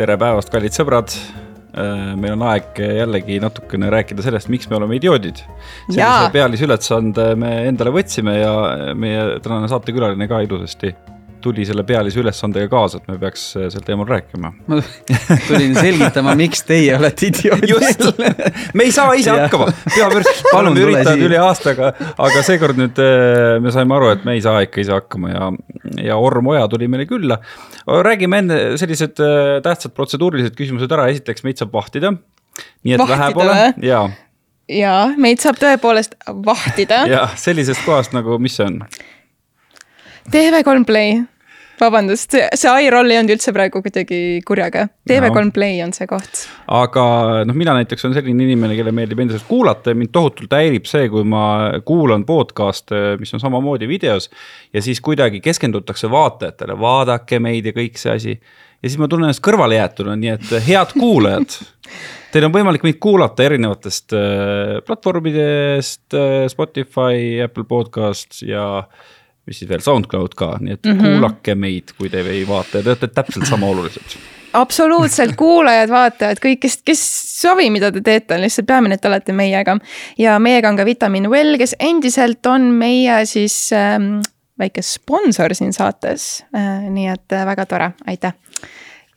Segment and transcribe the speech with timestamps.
[0.00, 1.12] tere päevast, kallid sõbrad.
[2.18, 5.42] meil on aeg jällegi natukene rääkida sellest, miks me oleme idioodid.
[5.90, 8.54] sellise pealisülesande me endale võtsime ja
[8.98, 10.94] meie tänane saatekülaline ka ilusasti
[11.42, 14.52] tuli selle pealise ülesandega kaasa, et me peaks äh, sel teemal rääkima.
[14.66, 14.78] ma
[15.48, 18.22] tulin selgitama, miks teie olete idioodid.
[18.74, 23.74] me ei saa ise hakkama, peapöörs, oleme üritanud üle aastaga, aga seekord nüüd äh, me
[23.74, 25.52] saime aru, et me ei saa ikka ise hakkama ja,
[26.10, 27.40] ja Orm Oja tuli meile külla.
[27.86, 32.14] räägime enne sellised äh, tähtsad protseduurilised küsimused ära, esiteks meid saab vahtida.
[32.84, 34.08] nii et vahtida vähe pole, jaa
[34.70, 37.04] jaa, meid saab tõepoolest vahtida.
[37.10, 38.84] jah, sellisest kohast nagu, mis see on?
[40.30, 41.16] TV3 Play,
[41.80, 44.84] vabandust, see, iRoll ei olnud üldse praegu kuidagi kurjaga.
[45.08, 45.54] TV3 no.
[45.54, 46.44] Play on see koht.
[46.70, 47.04] aga
[47.48, 51.08] noh, mina näiteks olen selline inimene, kellele meeldib endiselt kuulata ja mind tohutult häirib see,
[51.10, 51.42] kui ma
[51.86, 54.30] kuulan podcast'e, mis on samamoodi videos.
[54.72, 58.38] ja siis kuidagi keskendutakse vaatajatele, vaadake meid ja kõik see asi.
[58.38, 61.58] ja siis ma tunnen ennast kõrvalejäetuna, nii et head kuulajad
[62.30, 68.84] Teil on võimalik meid kuulata erinevatest äh, platvormidest äh,, Spotify, Apple Podcasts ja
[69.46, 71.14] mis siis veel, SoundCloud ka, nii et mm -hmm.
[71.20, 74.20] kuulake meid, kui te ei vaata ja te olete täpselt sama olulised
[74.52, 77.02] absoluutselt, kuulajad, vaatajad, kõik, kes, kes
[77.40, 79.76] sobi, mida te teete, on lihtsalt peamine, et olete meiega.
[80.18, 84.18] ja meiega on ka Vitamin Well, kes endiselt on meie siis ähm,
[84.58, 86.90] väike sponsor siin saates äh,.
[86.90, 88.34] nii et äh, väga tore, aitäh.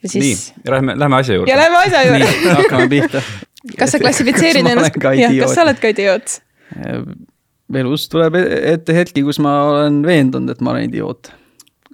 [0.06, 0.24] Siis...
[0.24, 1.52] nii, lähme, lähme asja juurde.
[1.52, 3.22] ja lähme asja juurde hakkame pihta.
[3.80, 6.42] kas sa klassifitseerid ennast, jah, kas sa oled ka idioot?
[7.80, 11.32] Elus tuleb e-, ette hetki, kus ma olen veendunud, et ma olen idioot.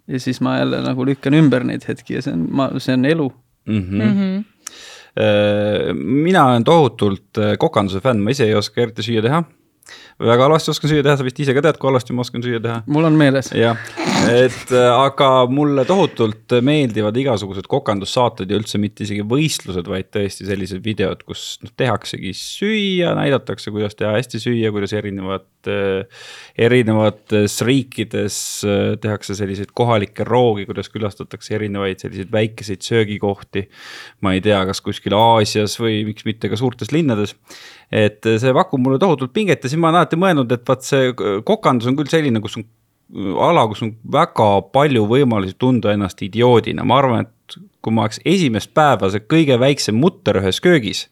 [0.10, 3.06] ja siis ma jälle nagu lükkan ümber neid hetki ja see on, ma, see on
[3.06, 3.28] elu
[3.66, 3.84] mm.
[3.84, 4.04] -hmm.
[4.04, 4.48] Mm -hmm
[5.94, 9.44] mina olen tohutult äh, kokanduse fänn, ma ise ei oska eriti süüa teha
[10.20, 12.60] väga halvasti oskan süüa teha, sa vist ise ka tead, kui halvasti ma oskan süüa
[12.64, 12.82] teha.
[12.92, 13.52] mul on meeles.
[13.56, 13.80] jah,
[14.30, 20.48] et äh, aga mulle tohutult meeldivad igasugused kokandussaated ja üldse mitte isegi võistlused, vaid tõesti
[20.50, 28.38] sellised videod, kus noh, tehaksegi süüa, näidatakse, kuidas teha hästi süüa, kuidas erinevad, erinevates riikides
[28.64, 33.68] äh, tehakse selliseid kohalikke roogi, kuidas külastatakse erinevaid selliseid väikeseid söögikohti.
[34.22, 37.36] ma ei tea, kas kuskil Aasias või miks mitte ka suurtes linnades
[37.92, 41.14] et see pakub mulle tohutult pinget ja siis ma olen alati mõelnud, et vaat see
[41.46, 42.68] kokandus on küll selline, kus on
[43.42, 48.22] ala, kus on väga palju võimalusi tunda ennast idioodina, ma arvan, et kui ma oleks
[48.28, 51.08] esimest päeva see kõige väiksem mutter ühes köögis.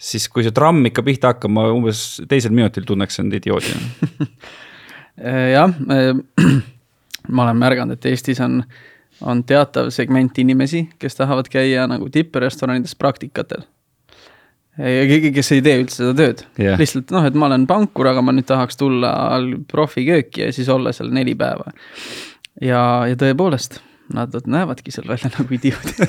[0.00, 3.80] Siis kui see tramm ikka pihta hakkab, ma umbes teisel minutil tunneks end idioodina
[5.56, 5.74] jah,
[7.34, 8.62] ma olen märganud, et Eestis on,
[9.20, 13.66] on teatav segment inimesi, kes tahavad käia nagu tipprestoranides praktikatel
[14.80, 18.08] ja keegi, kes ei tee üldse seda tööd yeah., lihtsalt noh, et ma olen pankur,
[18.12, 19.12] aga ma nüüd tahaks tulla
[19.70, 21.72] profikööki ja siis olla seal neli päeva.
[22.62, 23.80] ja, ja tõepoolest,
[24.14, 26.02] nad näevadki seal välja nagu idioodid.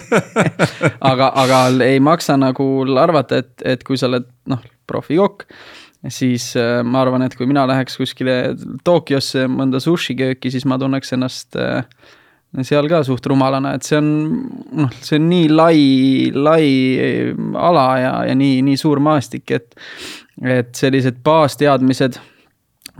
[0.99, 2.67] Aga, aga ei maksa nagu
[2.99, 5.45] arvata, et, et kui sa oled noh, profikokk,
[6.09, 8.55] siis äh, ma arvan, et kui mina läheks kuskile
[8.87, 11.83] Tokyosse mõnda sushikööki, siis ma tunneks ennast äh,
[12.59, 14.09] seal ka suht rumalana, et see on
[14.81, 15.77] noh, see on nii lai,
[16.35, 16.65] lai
[17.55, 19.77] ala ja, ja nii, nii suur maastik, et,
[20.43, 22.19] et sellised baasteadmised,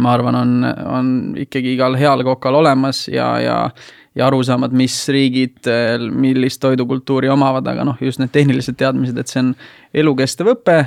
[0.02, 0.54] ma arvan, on,
[0.88, 1.10] on
[1.42, 3.58] ikkagi igal heal kokal olemas ja, ja
[4.16, 5.68] ja arusaamad, mis riigid
[6.12, 9.54] millist toidukultuuri omavad, aga noh, just need tehnilised teadmised, et see on
[10.04, 10.82] elukestev õpe,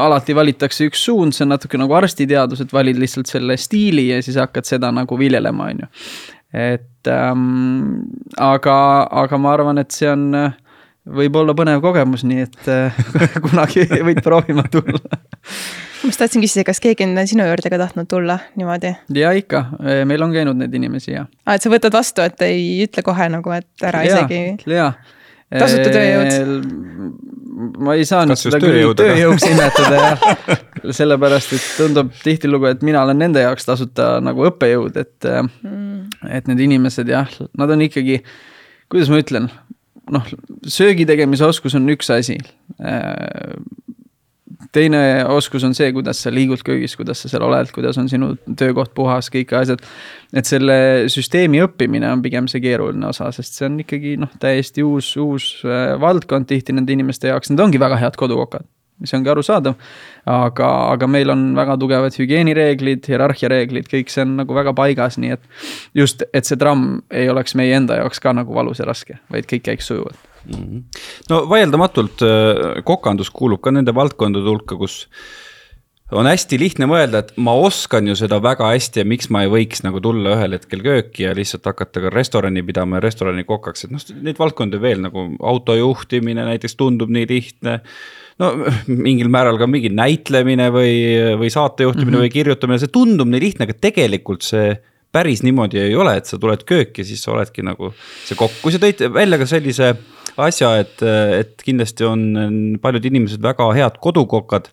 [0.00, 4.22] alati valitakse üks suund, see on natuke nagu arstiteadus, et valid lihtsalt selle stiili ja
[4.24, 5.90] siis hakkad seda nagu viljelema, on ju.
[6.58, 8.00] Et ähm,
[8.40, 8.78] aga,
[9.22, 10.30] aga ma arvan, et see on,
[11.18, 13.02] võib olla põnev kogemus, nii et äh,
[13.46, 15.00] kunagi võid proovima tulla
[16.02, 18.94] ma just tahtsin küsida, kas keegi on sinu juurde ka tahtnud tulla niimoodi?
[19.18, 19.64] ja ikka,
[20.08, 21.26] meil on käinud neid inimesi ja.
[21.46, 24.70] aa, et sa võtad vastu, et ei ütle kohe nagu, et ära ja, isegi.
[24.74, 24.92] jaa.
[25.58, 27.38] tasuta tööjõud
[27.78, 30.26] ma ei saa nüüd seda küll tööjõuks nimetada jah.
[30.94, 36.50] sellepärast, et tundub tihtilugu, et mina olen nende jaoks tasuta nagu õppejõud, et mm., et
[36.50, 38.20] need inimesed jah, nad on ikkagi,
[38.92, 39.50] kuidas ma ütlen,
[40.14, 40.28] noh,
[40.68, 42.38] söögi tegemise oskus on üks asi.
[44.74, 45.00] Teine
[45.32, 48.90] oskus on see, kuidas sa liigud köögis, kuidas sa seal oled, kuidas on sinu töökoht
[48.96, 49.84] puhas, kõik asjad.
[50.34, 50.78] et selle
[51.12, 55.52] süsteemi õppimine on pigem see keeruline osa, sest see on ikkagi noh, täiesti uus, uus
[55.64, 58.66] äh, valdkond tihti nende inimeste jaoks, need ongi väga head kodukokad
[59.00, 59.76] mis ongi arusaadav.
[60.28, 65.36] aga, aga meil on väga tugevad hügieenireeglid, hierarhiareeglid, kõik see on nagu väga paigas, nii
[65.36, 65.44] et.
[65.94, 69.48] just, et see tramm ei oleks meie enda jaoks ka nagu valus ja raske, vaid
[69.50, 70.28] kõik käiks sujuvalt
[71.28, 75.02] no vaieldamatult äh, kokandus kuulub ka nende valdkondade hulka, kus
[76.16, 79.50] on hästi lihtne mõelda, et ma oskan ju seda väga hästi ja miks ma ei
[79.52, 83.84] võiks nagu tulla ühel hetkel kööki ja lihtsalt hakata ka restorani pidama ja restorani kokaks,
[83.84, 87.80] et noh, neid valdkondi veel nagu autojuhtimine näiteks tundub nii lihtne
[88.42, 88.52] no
[89.06, 90.92] mingil määral ka mingi näitlemine või,
[91.40, 92.28] või saatejuhtimine mm -hmm.
[92.28, 94.76] või kirjutamine, see tundub nii lihtne, aga tegelikult see
[95.12, 97.92] päris niimoodi ei ole, et sa tuled kööki, siis sa oledki nagu
[98.28, 99.94] see kokk, kui sa tõid välja ka sellise
[100.38, 104.68] asja, et, et kindlasti on paljud inimesed väga head kodukokad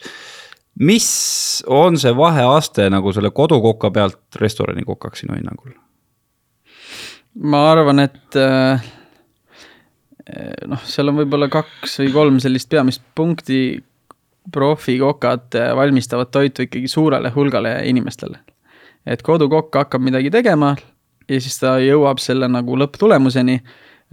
[0.79, 1.07] mis
[1.67, 5.75] on see vaheaste nagu selle kodukoka pealt restorani kokaks sinu hinnangul?
[7.35, 8.83] ma arvan, et äh,
[10.67, 13.83] noh, seal on võib-olla kaks või kolm sellist peamist punkti.
[14.51, 18.37] profikokad valmistavad toitu ikkagi suurele hulgale inimestele.
[19.05, 20.75] et kodukokk hakkab midagi tegema
[21.29, 23.61] ja siis ta jõuab selle nagu lõpptulemuseni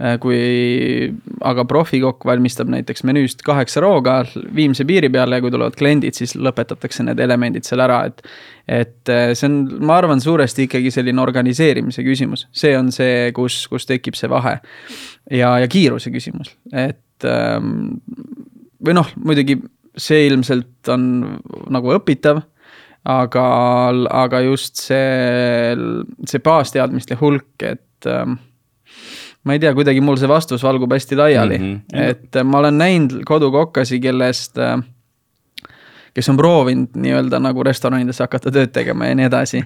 [0.01, 1.13] Äh, kui
[1.45, 4.23] aga profikokk valmistab näiteks menüüst kaheksa rooga
[4.55, 8.23] Viimse piiri peale ja kui tulevad kliendid, siis lõpetatakse need elemendid seal ära, et.
[8.65, 13.85] et see on, ma arvan, suuresti ikkagi selline organiseerimise küsimus, see on see, kus, kus
[13.85, 14.55] tekib see vahe.
[15.31, 17.99] Ja, ja kiiruse küsimus, et ähm,
[18.83, 19.59] või noh, muidugi
[19.97, 21.03] see ilmselt on
[21.71, 22.41] nagu õpitav
[23.03, 23.45] aga,
[24.23, 25.75] aga just see,
[26.29, 28.37] see baasteadmiste hulk, et ähm,
[29.43, 32.01] ma ei tea, kuidagi mul see vastus valgub hästi laiali mm, -hmm.
[32.09, 34.79] et äh, ma olen näinud kodukokkasi, kellest, äh,
[36.13, 39.63] kes on proovinud nii-öelda nagu restoranides hakata tööd tegema ja nii edasi.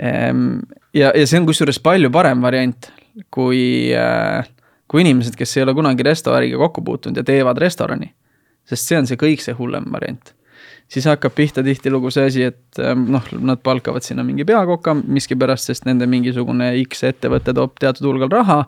[0.00, 0.58] Ehm,
[0.94, 2.90] ja, ja see on kusjuures palju parem variant
[3.30, 4.48] kui, äh,
[4.92, 8.12] kui inimesed, kes ei ole kunagi restoraniga kokku puutunud ja teevad restorani.
[8.68, 10.34] sest see on see kõik see hullem variant
[10.92, 15.70] siis hakkab pihta tihtilugu see asi, et ähm, noh, nad palkavad sinna mingi peakoka miskipärast,
[15.70, 18.58] sest nende mingisugune X ettevõte toob teatud hulgal raha.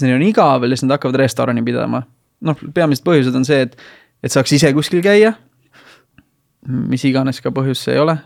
[0.00, 2.04] neil on igav ja siis nad hakkavad restorani pidama.
[2.40, 3.76] noh, peamised põhjused on see, et,
[4.22, 5.34] et saaks ise kuskil käia.
[6.64, 8.18] mis iganes ka põhjus see ei ole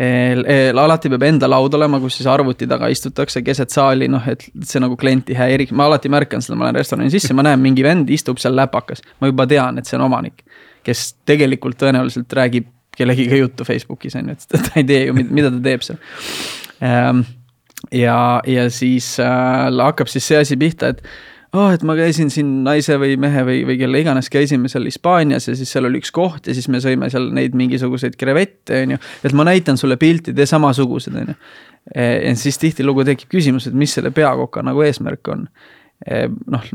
[0.00, 4.80] alati peab enda laud olema, kus siis arvuti taga istutakse keset saali, noh, et see
[4.80, 8.10] nagu klienti häiriks, ma alati märkan seda, ma lähen restorani sisse, ma näen, mingi vend
[8.10, 9.04] istub seal läpakas.
[9.20, 10.44] ma juba tean, et see on omanik
[10.86, 15.52] kes tegelikult tõenäoliselt räägib kellegiga juttu Facebookis on ju, et ta ei tee ju, mida
[15.52, 16.00] ta teeb seal.
[16.84, 17.22] Ehm,
[17.94, 18.16] ja,
[18.48, 21.04] ja siis äh, hakkab siis see asi pihta, et
[21.56, 25.48] oh, et ma käisin siin naise või mehe või, või kelle iganes käisime seal Hispaanias
[25.50, 28.96] ja siis seal oli üks koht ja siis me sõime seal neid mingisuguseid krevette, on
[28.96, 29.02] ju.
[29.26, 31.38] et ma näitan sulle pilti, tee samasugused, on ju.
[31.94, 35.46] E, ja siis tihtilugu tekib küsimus, et mis selle peakoka nagu eesmärk on.
[36.06, 36.66] E, noh,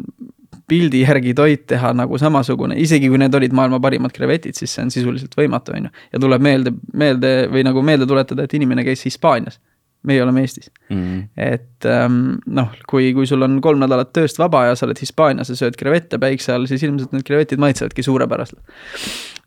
[0.68, 4.86] pildi järgi toit teha nagu samasugune, isegi kui need olid maailma parimad krevetid, siis see
[4.86, 5.94] on sisuliselt võimatu, on ju.
[6.16, 9.60] ja tuleb meelde, meelde või nagu meelde tuletada, et inimene käis Hispaanias.
[10.08, 11.22] Meie oleme Eestis mm.
[11.38, 15.52] et ähm, noh, kui, kui sul on kolm nädalat tööst vaba ja sa oled Hispaanias
[15.52, 18.62] ja sööd krevette päikse all, siis ilmselt need krevetid maitsevadki suurepäraselt.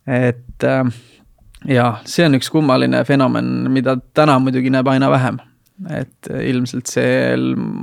[0.06, 0.94] et ähm,
[1.69, 5.40] ja see on üks kummaline fenomen, mida täna muidugi näeb aina vähem
[5.87, 7.37] et ilmselt see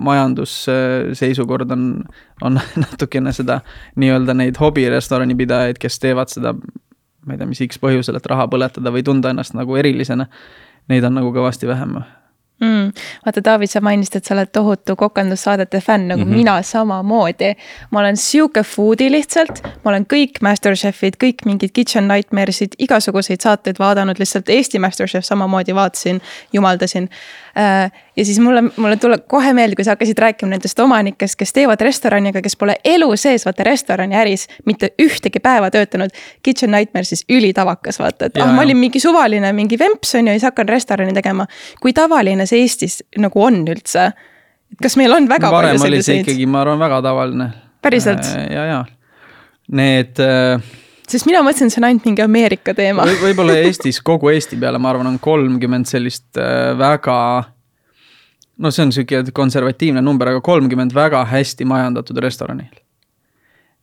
[0.08, 1.86] majandusseisukord on,
[2.44, 3.62] on natukene seda
[4.02, 6.54] nii-öelda neid hobirestorani pidajaid, kes teevad seda,
[7.26, 10.28] ma ei tea, mis X põhjusel, et raha põletada või tunda ennast nagu erilisena.
[10.92, 11.96] Neid on nagu kõvasti vähem
[12.60, 12.92] mm..
[13.26, 16.36] vaata, David, sa mainisid, et sa oled tohutu kokandussaadete fänn, nagu mm -hmm.
[16.36, 17.56] mina samamoodi.
[17.92, 23.80] ma olen sihuke foodie lihtsalt, ma olen kõik Masterchefid, kõik mingid Kitchen Nightmaresid, igasuguseid saateid
[23.80, 26.22] vaadanud, lihtsalt Eesti Masterchef samamoodi vaatasin,
[26.54, 27.10] jumaldasin
[27.56, 31.82] ja siis mulle, mulle tuleb kohe meelde, kui sa hakkasid rääkima nendest omanikest, kes teevad
[31.82, 36.12] restorani, aga kes pole elu sees vaata restoraniäris mitte ühtegi päeva töötanud.
[36.44, 40.36] Kitchen Nightmare siis ülitavakas vaata, et ah, ma olin mingi suvaline mingi vemps on ju
[40.36, 41.48] ja siis hakkan restorani tegema.
[41.82, 44.12] kui tavaline see Eestis nagu on üldse?
[44.82, 46.26] kas meil on väga Varem palju selliseid?
[46.26, 47.52] ikkagi, ma arvan, väga tavaline.
[47.82, 48.26] päriselt?
[48.36, 48.86] Äh, ja, ja
[49.72, 50.60] need äh
[51.10, 53.18] sest mina mõtlesin, see on ainult mingi Ameerika teema või.
[53.30, 57.18] võib-olla Eestis, kogu Eesti peale, ma arvan, on kolmkümmend sellist äh, väga.
[58.58, 62.70] no see on sihuke konservatiivne number, aga kolmkümmend väga hästi majandatud restorani.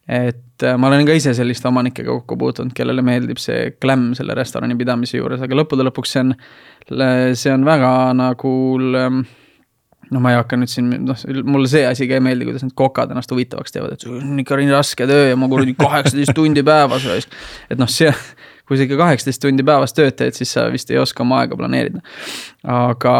[0.08, 4.34] et äh, ma olen ka ise selliste omanikega kokku puutunud, kellele meeldib see glam selle
[4.38, 6.34] restorani pidamise juures, aga lõppude lõpuks see on,
[7.38, 8.56] see on väga nagu
[10.12, 12.76] no ma ei hakka nüüd siin, noh, mulle see asi ka ei meeldi, kuidas need
[12.78, 16.34] kokad ennast huvitavaks teevad, et see on ikka nii raske töö ja ma kuradi kaheksateist
[16.36, 17.40] tundi päevas raisk.
[17.72, 18.12] et noh, see,
[18.68, 21.58] kui sa ikka kaheksateist tundi päevas tööd teed, siis sa vist ei oska oma aega
[21.58, 22.02] planeerida.
[22.68, 23.14] aga,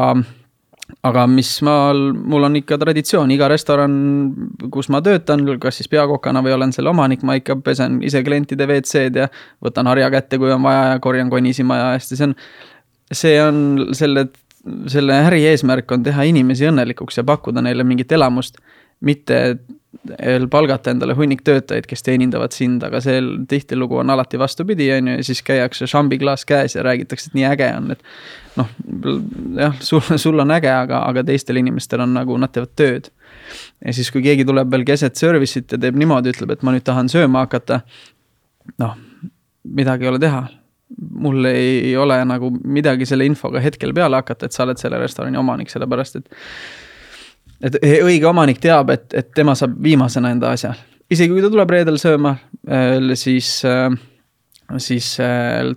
[1.09, 1.77] aga mis ma,
[2.35, 3.95] mul on ikka traditsioon, iga restoran,
[4.75, 8.69] kus ma töötan, kas siis peakokana või olen selle omanik, ma ikka pesen ise klientide
[8.69, 9.31] WC-d ja
[9.65, 12.37] võtan harja kätte, kui on vaja ja korjan konnisi maja eest ja see on
[13.13, 13.59] see on
[13.97, 14.27] selle
[14.93, 18.59] selle äri eesmärk on teha inimesi õnnelikuks ja pakkuda neile mingit elamust.
[19.03, 19.59] mitte
[20.51, 23.19] palgata endale hunnik töötajaid, kes teenindavad sind, aga see
[23.51, 27.45] tihtilugu on alati vastupidi, on ju, ja siis käiakse šambiklaas käes ja räägitakse, et nii
[27.51, 28.07] äge on, et
[28.57, 28.71] noh,
[29.59, 33.11] jah, sul, sul on äge, aga, aga teistel inimestel on nagu, nad teevad tööd.
[33.85, 36.87] ja siis, kui keegi tuleb veel keset service'it ja teeb niimoodi, ütleb, et ma nüüd
[36.89, 37.83] tahan sööma hakata,
[38.81, 38.97] noh,
[39.63, 40.47] midagi ei ole teha
[40.99, 45.41] mul ei ole nagu midagi selle infoga hetkel peale hakata, et sa oled selle restorani
[45.41, 46.33] omanik, sellepärast et
[47.63, 50.73] et õige omanik teab, et, et tema saab viimasena enda asja.
[51.13, 52.35] isegi kui ta tuleb reedel sööma,
[53.19, 53.53] siis,
[54.87, 55.09] siis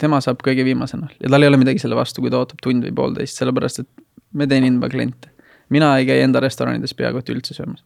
[0.01, 2.87] tema saab kõige viimasena ja tal ei ole midagi selle vastu, kui ta ootab tund
[2.87, 3.91] või poolteist, sellepärast et
[4.33, 5.29] me teenindame kliente.
[5.69, 7.83] mina ei käi enda restoranides peaaegu et üldse söömas.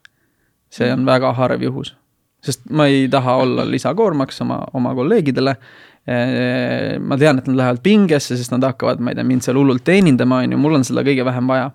[0.70, 1.96] see on väga harv juhus,
[2.46, 5.56] sest ma ei taha olla lisakoormaks oma, oma kolleegidele
[6.10, 9.84] ma tean, et nad lähevad pingesse, sest nad hakkavad, ma ei tea, mind seal hullult
[9.86, 11.70] teenindama, on ju, mul on seda kõige vähem vaja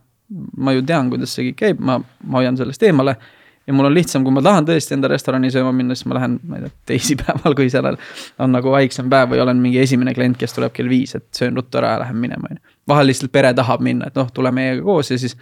[0.57, 3.17] ma ju tean, kuidas see kõik käib, ma, ma hoian sellest eemale.
[3.65, 6.35] ja mul on lihtsam, kui ma tahan tõesti enda restorani sööma minna, siis ma lähen,
[6.49, 7.97] ma ei tea, teisipäeval, kui sellel
[8.45, 11.57] on nagu vaiksem päev või olen mingi esimene klient, kes tuleb kell viis, et söön
[11.57, 12.77] ruttu ära ja lähen minema, on ju.
[12.93, 15.37] vahel lihtsalt pere tahab minna, et noh, tule meiega koos ja siis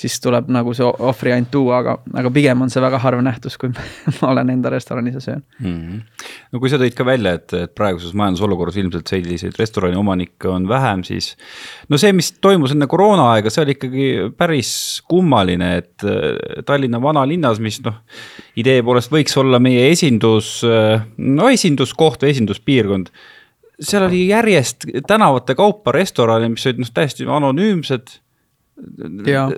[0.00, 3.56] siis tuleb nagu see ohvri ainult tuua, aga, aga pigem on see väga harv nähtus,
[3.60, 3.72] kui
[4.20, 5.74] ma olen enda restoranis ja söön mm.
[5.74, 6.28] -hmm.
[6.52, 10.68] no kui sa tõid ka välja, et, et praeguses majandusolukorras ilmselt selliseid restorani omanikke on
[10.68, 11.36] vähem, siis.
[11.88, 16.06] no see, mis toimus enne koroonaaega, see oli ikkagi päris kummaline, et
[16.66, 18.00] Tallinna vanalinnas, mis noh.
[18.56, 20.62] idee poolest võiks olla meie esindus,
[21.16, 23.12] no esinduskoht või esinduspiirkond
[23.80, 28.20] seal oli järjest tänavate kaupa restorane, mis olid noh, täiesti anonüümsed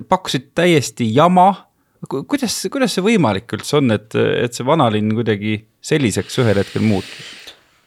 [0.09, 1.69] pakkusid täiesti jama.
[2.09, 7.43] kuidas, kuidas see võimalik üldse on, et, et see vanalinn kuidagi selliseks ühel hetkel muutus?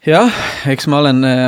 [0.05, 0.33] jah,
[0.69, 1.47] eks ma olen äh,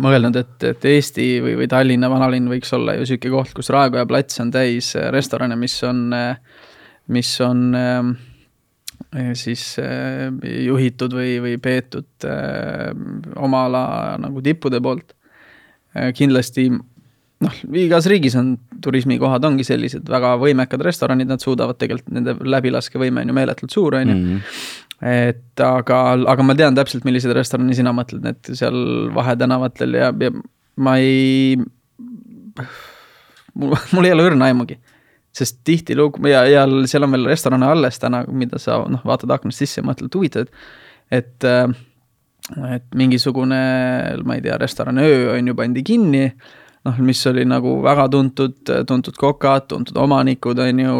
[0.00, 4.06] mõelnud, et, et Eesti või, või Tallinna vanalinn võiks olla ju sihuke koht, kus Raekoja
[4.08, 6.64] plats on täis äh, restorane, mis on, äh,
[7.12, 7.70] mis on
[9.38, 9.62] siis
[10.42, 12.26] juhitud või, või peetud
[13.38, 13.82] oma ala
[14.20, 15.14] nagu tippude poolt.
[16.18, 16.66] kindlasti
[17.44, 18.52] noh, igas riigis on
[18.82, 23.98] turismikohad ongi sellised väga võimekad restoranid, nad suudavad tegelikult, nende läbilaskevõime on ju meeletult suur,
[24.00, 24.18] on ju.
[24.18, 24.52] Mhm.
[25.08, 25.98] et aga,
[26.32, 30.32] aga ma tean täpselt, milliseid restorane sina mõtled, need seal vahetänavatel ja, ja
[30.82, 31.58] ma ei.
[33.54, 34.78] mul, mul ei ole õrna aimugi.
[35.38, 39.62] sest tihtilugu ja, ja seal on veel restorane alles täna, mida sa noh, vaatad aknast
[39.62, 40.48] sisse ja mõtled, huvitav,
[41.10, 41.44] et, et
[42.48, 43.58] et mingisugune,
[44.24, 46.32] ma ei tea, restoran Öö on ju pandi kinni
[46.88, 50.96] noh, mis oli nagu väga tuntud, tuntud kokad, tuntud omanikud, on ju,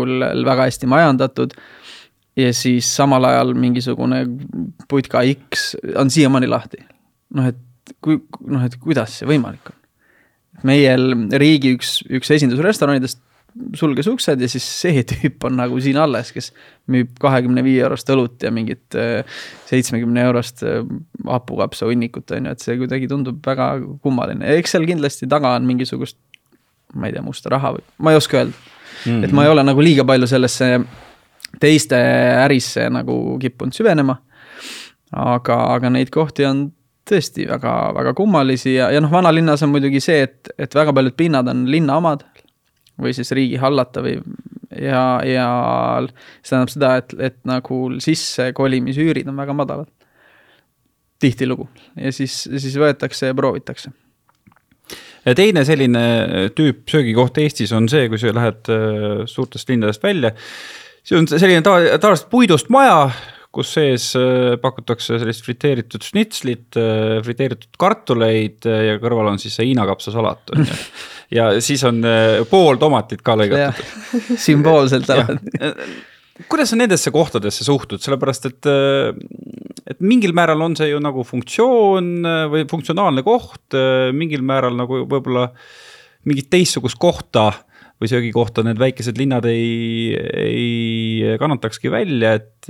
[0.46, 1.56] väga hästi majandatud.
[2.38, 4.20] ja siis samal ajal mingisugune
[4.88, 6.84] putka X on siiamaani lahti.
[7.34, 9.78] noh, et kui, noh, et kuidas see võimalik on?
[10.66, 10.94] meie
[11.38, 13.20] riigi üks, üks esindusrestoranidest
[13.78, 16.52] sulges uksed ja siis see tüüp on nagu siin alles, kes
[16.92, 20.80] müüb kahekümne viie eurost õlut ja mingit äh, seitsmekümne eurost äh,
[21.26, 23.74] hapukapsa hunnikut, on ju, et see kuidagi tundub väga
[24.04, 26.18] kummaline eks seal kindlasti taga on mingisugust,
[26.94, 29.10] ma ei tea, musta raha või, ma ei oska öelda mm.
[29.10, 29.24] -hmm.
[29.24, 30.72] et ma ei ole nagu liiga palju sellesse
[31.60, 31.98] teiste
[32.44, 34.16] ärisse nagu kippunud süvenema.
[35.12, 36.66] aga, aga neid kohti on
[37.08, 41.16] tõesti väga, väga kummalisi ja, ja noh, vanalinnas on muidugi see, et, et väga paljud
[41.16, 42.26] pinnad on linna omad,
[43.02, 44.16] või siis riigi hallata või
[44.74, 45.46] ja, ja
[46.42, 49.94] see tähendab seda, et, et nagu sissekolimisüürid on väga madalad.
[51.18, 53.90] tihtilugu ja siis, siis võetakse ja proovitakse.
[55.24, 56.04] ja teine selline
[56.54, 60.32] tüüp söögikoht Eestis on see, kui sa lähed äh, suurtest linnadest välja.
[61.02, 63.10] see on selline tavaliselt puidust maja,
[63.58, 69.72] kus sees äh, pakutakse sellist friteeritud šnitslit, äh, friteeritud kartuleid ja kõrval on siis see
[69.72, 70.82] hiinakapsasalat on ju.
[71.28, 73.90] Ja siis on äh, pool tomatit ka lõigatud.
[74.46, 75.66] sümboolselt alati
[76.46, 79.10] kuidas sa nendesse kohtadesse suhtud, sellepärast et, äh,
[79.90, 83.76] et mingil määral on see ju nagu funktsioon äh, või funktsionaalne koht,
[84.14, 85.48] mingil määral nagu võib-olla
[86.28, 87.50] mingit teistsugust kohta
[87.98, 92.68] või söögikohta need väikesed linnad ei, ei kannatakski välja, et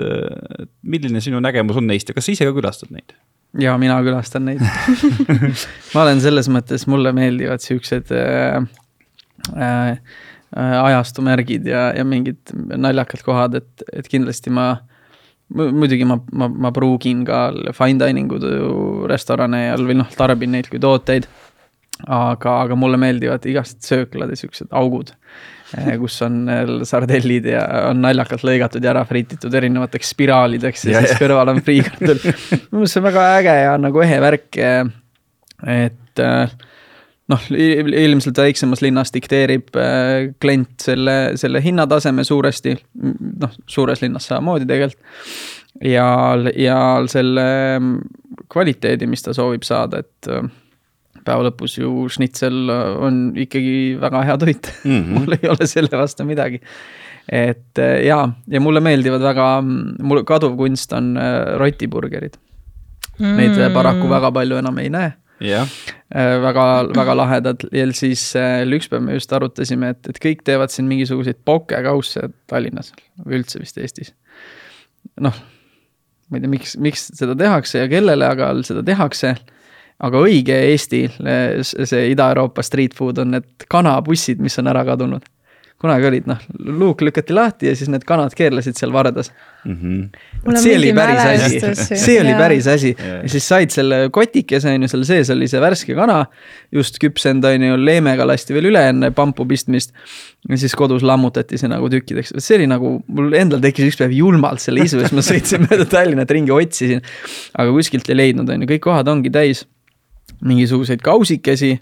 [0.83, 3.13] milline sinu nägemus on neist ja kas sa ise ka külastad neid?
[3.57, 4.63] ja mina külastan neid
[5.95, 8.65] ma olen selles mõttes, mulle meeldivad siuksed äh,
[9.57, 9.97] äh,
[10.57, 14.75] ajastumärgid ja, ja mingid naljakad kohad, et, et kindlasti ma
[15.49, 20.69] muidugi ma, ma, ma pruugin ka fine dining u restorane ja, või noh, tarbin neid
[20.69, 21.25] kui tooteid.
[22.07, 25.15] Aga, aga mulle meeldivad igast sööklad ja siuksed augud
[25.77, 30.95] Eh, kus on eh, sardellid ja on naljakalt lõigatud ja ära frititud erinevateks spiraalideks ja,
[30.95, 31.19] ja siis ja.
[31.21, 32.23] kõrval on friikartul.
[32.25, 34.57] minu meelest see on väga äge ja nagu ehe värk.
[34.57, 34.89] Eh,
[35.69, 36.23] et
[37.29, 39.75] noh, ilmselt väiksemas linnas dikteerib
[40.41, 42.77] klient selle, selle hinnataseme suuresti,
[43.43, 45.03] noh, suures linnas samamoodi tegelikult
[45.85, 46.09] ja,
[46.55, 46.79] ja
[47.11, 47.45] selle
[48.49, 50.31] kvaliteedi, mis ta soovib saada, et
[51.29, 54.97] päeva lõpus ju šnitsel on ikkagi väga hea toit mm.
[54.97, 55.15] -hmm.
[55.15, 56.61] mul ei ole selle vastu midagi.
[57.29, 61.17] et äh, ja, ja mulle meeldivad väga, mul kaduv kunst on
[61.61, 62.39] rotiburgerid
[63.19, 63.37] mm..
[63.37, 65.69] Neid paraku väga palju enam ei näe yeah..
[66.15, 70.41] Äh, väga, väga lahedad ja siis äh, üks päev me just arutasime, et, et kõik
[70.47, 72.95] teevad siin mingisuguseid pokekausse Tallinnas
[73.25, 74.15] või üldse vist Eestis.
[75.21, 75.37] noh,
[76.29, 79.35] ma ei tea, miks, miks seda tehakse ja kellele, aga seda tehakse
[79.99, 81.03] aga õige Eesti,
[81.63, 85.27] see Ida-Euroopa street food on need kanabussid, mis on ära kadunud
[85.79, 86.41] kunagi olid, noh,
[86.75, 89.31] luuk lükati lahti ja siis need kanad keerlesid seal vardas
[89.63, 89.77] mm.
[89.77, 90.57] -hmm.
[90.65, 91.61] see oli päris asi,
[92.03, 95.63] see oli päris asi ja siis said selle kotikese on ju, seal sees oli see
[95.63, 96.25] värske kana.
[96.75, 99.95] just küpsenud on ju, leemega lasti veel üle enne pampu pistmist.
[100.49, 104.19] ja siis kodus lammutati see nagu tükkideks, see oli nagu, mul endal tekkis üks päev
[104.19, 107.07] julmalt selle isu ja siis ma sõitsin mööda Tallinnat ringi, otsisin.
[107.55, 109.63] aga kuskilt ei leidnud, on ju, kõik kohad ongi täis
[110.45, 111.79] mingisuguseid kausikesi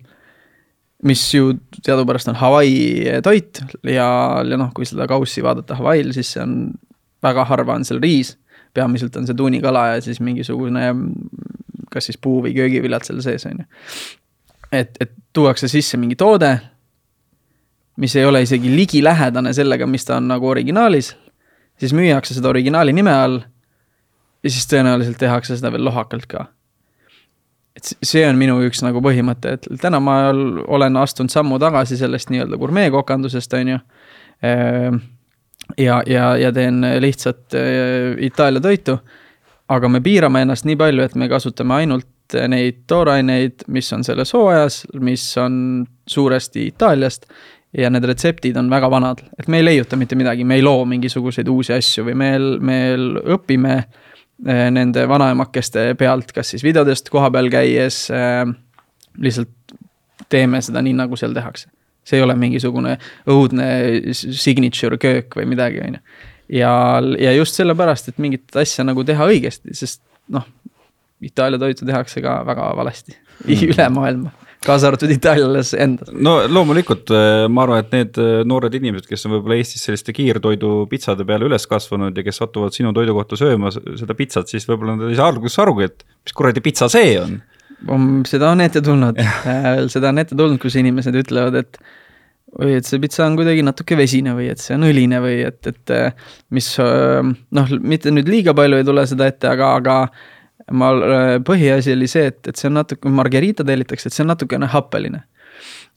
[1.03, 4.09] mis ju teadupärast on Hawaii toit ja,
[4.49, 6.57] ja noh, kui seda kaussi vaadata Hawaii'l, siis see on,
[7.25, 8.37] väga harva on seal riis.
[8.77, 10.91] peamiselt on see tuunikala ja siis mingisugune,
[11.93, 13.69] kas siis puu- või köögiviljad seal sees, on ju.
[14.73, 16.51] et, et tuuakse sisse mingi toode,
[17.97, 21.15] mis ei ole isegi ligilähedane sellega, mis ta on nagu originaalis,
[21.81, 23.41] siis müüakse seda originaali nime all
[24.45, 26.49] ja siis tõenäoliselt tehakse seda veel lohakalt ka
[27.77, 32.33] et see on minu üks nagu põhimõte, et täna ma olen astunud sammu tagasi sellest
[32.33, 33.79] nii-öelda gurmeekokandusest, on ju.
[34.47, 35.01] Ehm,
[35.81, 38.99] ja, ja, ja teen lihtsat äh, Itaalia toitu.
[39.69, 42.07] aga me piirame ennast nii palju, et me kasutame ainult
[42.49, 47.27] neid tooraineid, mis on selles hooajas, mis on suuresti Itaaliast
[47.77, 50.85] ja need retseptid on väga vanad, et me ei leiuta mitte midagi, me ei loo
[50.87, 52.31] mingisuguseid uusi asju või me,
[52.63, 52.79] me
[53.37, 54.07] õpime äh,
[54.45, 58.45] nende vanaemakeste pealt, kas siis videodest kohapeal käies äh,.
[59.17, 59.77] lihtsalt
[60.29, 61.71] teeme seda nii, nagu seal tehakse.
[62.07, 62.99] see ei ole mingisugune
[63.33, 63.67] õudne
[64.15, 66.03] signature köök või midagi, on ju.
[66.61, 66.73] ja,
[67.19, 70.47] ja just sellepärast, et mingit asja nagu teha õigesti, sest noh,
[71.25, 73.71] Itaalia toitu tehakse ka väga valesti mm.
[73.73, 76.11] üle maailma kaasa arvatud itaallas endas.
[76.13, 80.15] no loomulikult äh, ma arvan, et need äh, noored inimesed, kes on võib-olla Eestis selliste
[80.17, 84.97] kiirtoidu pitsade peale üles kasvanud ja kes satuvad sinu toidukohta sööma seda pitsat, siis võib-olla
[84.99, 87.39] nad ei saa alguses arugi, et mis kuradi pitsa see on.
[88.29, 91.81] seda on ette tulnud äh, seda on ette tulnud, kus inimesed ütlevad, et
[92.57, 95.67] või et see pitsa on kuidagi natuke vesine või et see on õline või et,
[95.67, 95.93] et
[96.55, 99.97] mis noh, mitte nüüd liiga palju ei tule seda ette, aga, aga
[100.73, 104.33] ma, äh, põhiasi oli see, et, et see on natuke, margherita tellitakse, et see on
[104.33, 105.23] natukene happeline.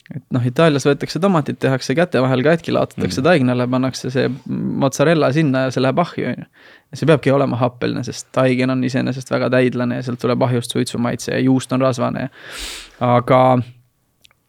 [0.09, 3.25] et noh, Itaalias võetakse tomatid, tehakse käte vahel katki, laotatakse mm.
[3.27, 6.47] taignale, pannakse see mozzarella sinna ja see läheb ahju, on ju.
[6.89, 10.73] ja see peabki olema happeline, sest taigen on iseenesest väga täidlane ja sealt tuleb ahjust
[10.73, 12.29] suitsumaitse ja juust on rasvane.
[13.05, 13.43] aga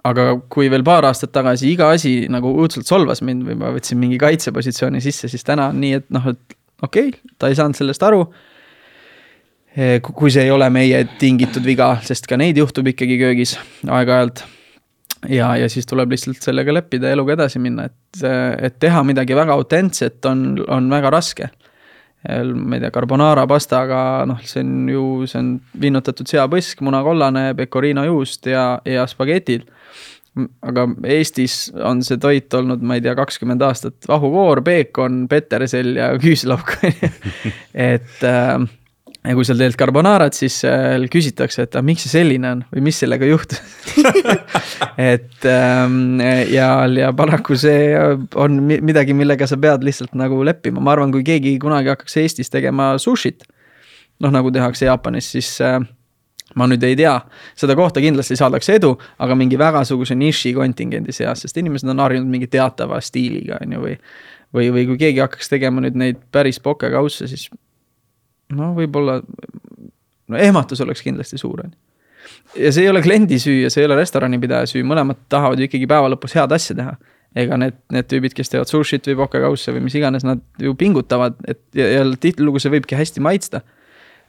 [0.05, 4.01] aga kui veel paar aastat tagasi iga asi nagu õudselt solvas mind või ma võtsin
[4.01, 7.77] mingi kaitsepositsiooni sisse, siis täna on nii, et noh, et okei okay,, ta ei saanud
[7.77, 8.25] sellest aru
[10.03, 13.55] kui see ei ole meie tingitud viga, sest ka neid juhtub ikkagi köögis
[13.87, 14.43] aeg-ajalt.
[15.29, 18.23] ja, ja siis tuleb lihtsalt sellega leppida ja eluga edasi minna, et,
[18.67, 21.51] et teha midagi väga autentset on, on väga raske.
[22.27, 28.05] ma ei tea, carbonara pastaga, noh, see on ju, see on vinnutatud seapõsk, munakollane, pecorino
[28.05, 29.65] juust ja, ja spagetid
[30.63, 36.13] aga Eestis on see toit olnud, ma ei tea, kakskümmend aastat, vahukoor, peekon, petersell ja
[36.23, 36.77] küüslauk
[37.91, 38.61] et äh,
[39.21, 42.87] ja kui seal teed carbonarat, siis seal küsitakse, et aga miks see selline on või
[42.89, 43.61] mis sellega juhtus
[45.13, 47.93] et ähm, ja, ja paraku see
[48.41, 52.53] on midagi, millega sa pead lihtsalt nagu leppima, ma arvan, kui keegi kunagi hakkaks Eestis
[52.53, 53.45] tegema sushit.
[54.21, 55.79] noh, nagu tehakse Jaapanis, siis äh,
[56.57, 57.15] ma nüüd ei tea,
[57.59, 62.29] seda kohta kindlasti saadakse edu, aga mingi vägasuguse niši kontingendi seas, sest inimesed on harjunud
[62.31, 63.97] mingi teatava stiiliga, on ju, või.
[64.57, 67.51] või, või kui keegi hakkaks tegema nüüd neid päris pokekausse, siis
[68.57, 69.21] no võib-olla,
[70.31, 71.79] no ehmatus oleks kindlasti suur, on ju.
[72.65, 75.69] ja see ei ole kliendi süü ja see ei ole restoranipidaja süü, mõlemad tahavad ju
[75.69, 76.97] ikkagi päeva lõpus head asja teha.
[77.39, 81.37] ega need, need tüübid, kes teevad sushit või pokakausse või mis iganes, nad ju pingutavad,
[81.47, 83.63] et ja, ja tihtilugu see võibki hästi maitsta.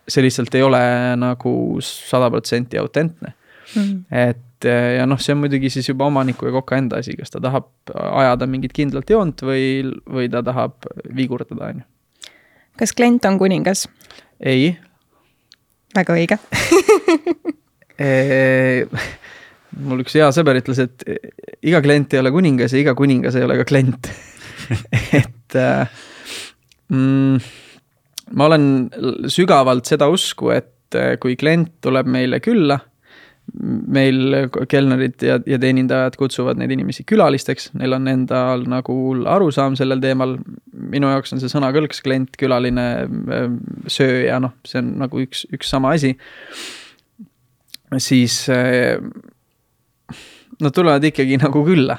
[0.08, 0.82] see lihtsalt ei ole
[1.18, 1.54] nagu
[1.86, 3.34] sada protsenti autentne
[3.76, 4.06] mm..
[4.10, 7.42] et ja noh, see on muidugi siis juba omaniku ja koka enda asi, kas ta
[7.42, 9.64] tahab ajada mingit kindlat joont või,
[10.06, 11.88] või ta tahab vigurdada, on ju
[12.80, 13.88] kas klient on kuningas?
[14.40, 14.78] ei.
[15.96, 16.38] väga õige
[19.88, 21.06] mul üks hea sõber ütles, et
[21.62, 24.12] iga klient ei ole kuningas ja iga kuningas ei ole ka klient
[25.22, 25.88] et äh,
[26.92, 27.36] mm,
[28.38, 28.66] ma olen
[29.32, 32.80] sügavalt seda usku, et äh, kui klient tuleb meile külla
[33.60, 38.96] meil kelnerid ja, ja teenindajad kutsuvad neid inimesi külalisteks, neil on endal nagu
[39.28, 40.38] arusaam sellel teemal.
[40.72, 42.86] minu jaoks on see sõnakõlks, klient, külaline,
[43.92, 46.14] sööja, noh, see on nagu üks, üks sama asi.
[48.00, 48.96] siis äh,
[50.62, 51.98] nad tulevad ikkagi nagu külla,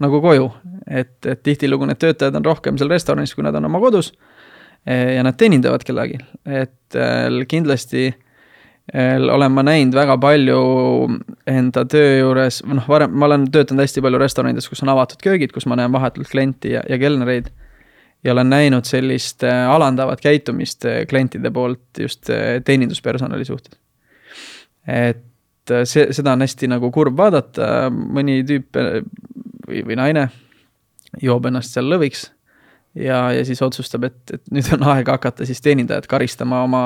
[0.00, 0.50] nagu koju,
[0.86, 4.12] et, et tihtilugu need töötajad on rohkem seal restoranis, kui nad on oma kodus.
[4.84, 8.10] ja nad teenindavad kedagi, et äh, kindlasti
[9.32, 10.60] olen ma näinud väga palju
[11.48, 15.52] enda töö juures, noh, varem ma olen töötanud hästi palju restoranides, kus on avatud köögid,
[15.54, 17.52] kus ma näen vahetult klienti ja, ja kelnereid.
[18.24, 23.78] ja olen näinud sellist äh, alandavat käitumist äh, klientide poolt just äh, teeninduspersonali suhtes.
[24.86, 25.24] et
[25.84, 28.78] see, seda on hästi nagu kurb vaadata, mõni tüüp
[29.68, 30.28] või, või naine
[31.22, 32.32] joob ennast seal lõviks
[32.94, 36.82] ja, ja siis otsustab, et, et nüüd on aeg hakata siis teenindajat karistama oma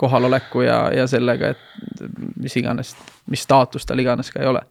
[0.00, 2.06] kohaloleku ja, ja sellega, et
[2.42, 2.94] mis iganes,
[3.30, 4.64] mis staatus tal iganes ka ei ole.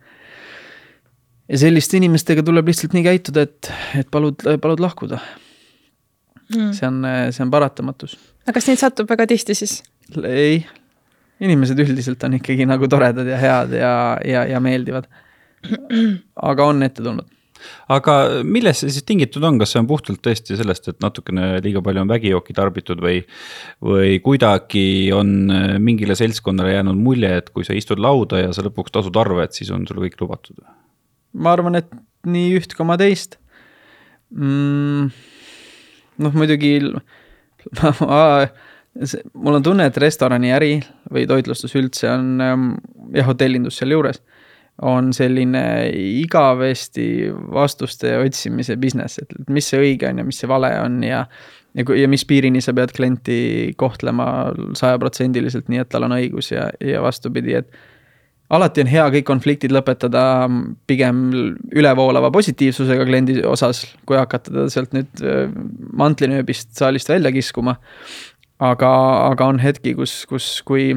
[1.48, 3.72] ja selliste inimestega tuleb lihtsalt nii käituda, et,
[4.04, 5.22] et palud, palud lahkuda
[6.52, 6.76] mm..
[6.76, 8.18] see on, see on paratamatus.
[8.46, 9.82] aga kas neid satub väga tihti siis?
[10.28, 10.62] ei,
[11.40, 13.94] inimesed üldiselt on ikkagi nagu toredad ja head ja,
[14.28, 15.08] ja, ja meeldivad.
[16.36, 17.30] aga on ette tulnud
[17.92, 18.16] aga
[18.48, 22.04] millest see siis tingitud on, kas see on puhtalt tõesti sellest, et natukene liiga palju
[22.04, 23.22] on vägijooki tarbitud või,
[23.84, 28.66] või kuidagi on äh, mingile seltskonnale jäänud mulje, et kui sa istud lauda ja sa
[28.66, 30.62] lõpuks tasud arve, et siis on sul kõik lubatud?
[31.32, 31.92] ma arvan, et
[32.28, 33.38] nii üht koma teist
[34.36, 35.12] mm,.
[36.22, 36.74] noh, muidugi
[39.44, 40.74] mul on tunne, et restoraniäri
[41.12, 42.68] või toitlustus üldse on ähm,
[43.16, 44.22] ja hotellindus sealjuures
[44.82, 45.64] on selline
[45.94, 51.26] igavesti vastuste otsimise business, et mis see õige on ja mis see vale on ja
[51.78, 53.40] ja, ja mis piirini sa pead klienti
[53.80, 54.26] kohtlema
[54.78, 57.72] sajaprotsendiliselt, nii et tal on õigus ja, ja vastupidi, et
[58.52, 60.24] alati on hea kõik konfliktid lõpetada
[60.90, 61.24] pigem
[61.72, 65.46] ülevoolava positiivsusega kliendi osas, kui hakata teda sealt nüüd äh,
[65.98, 67.78] mantlinööbist saalist välja kiskuma.
[68.62, 68.92] aga,
[69.32, 70.92] aga on hetki, kus, kus, kui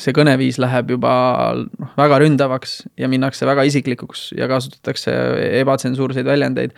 [0.00, 1.12] see kõneviis läheb juba
[1.58, 5.12] noh, väga ründavaks ja minnakse väga isiklikuks ja kasutatakse
[5.60, 6.72] ebatsensuurseid väljendeid,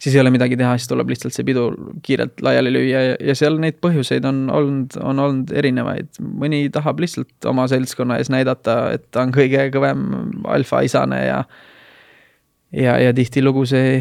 [0.00, 1.66] siis ei ole midagi teha, siis tuleb lihtsalt see pidu
[2.06, 6.08] kiirelt laiali lüüa ja, ja seal neid põhjuseid on olnud, on olnud erinevaid.
[6.24, 10.08] mõni tahab lihtsalt oma seltskonna ees näidata, et ta on kõige kõvem
[10.56, 11.44] alfaisane ja
[12.74, 14.00] ja, ja tihtilugu see,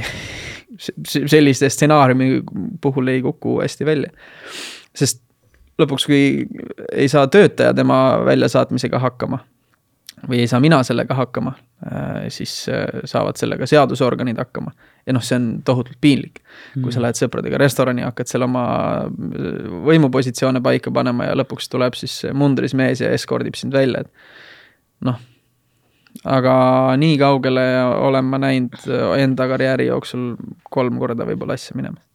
[0.80, 2.42] selliste stsenaariumi
[2.82, 4.10] puhul ei kuku hästi välja.
[4.96, 5.22] sest
[5.82, 6.22] lõpuks, kui
[6.92, 9.42] ei saa töötaja tema väljasaatmisega hakkama
[10.30, 11.54] või ei saa mina sellega hakkama,
[11.88, 14.72] äh, siis äh, saavad sellega seadusorganid hakkama.
[15.06, 16.40] ja noh, see on tohutult piinlik,
[16.74, 16.94] kui mm.
[16.96, 18.64] sa lähed sõpradega restorani, hakkad seal oma
[19.04, 25.06] äh, võimupositsioone paika panema ja lõpuks tuleb siis mundris mees ja eskordib sind välja, et
[25.10, 25.20] noh.
[26.24, 26.56] aga
[27.02, 28.88] nii kaugele olen ma näinud
[29.20, 30.36] enda karjääri jooksul
[30.72, 32.13] kolm korda võib-olla asja minemas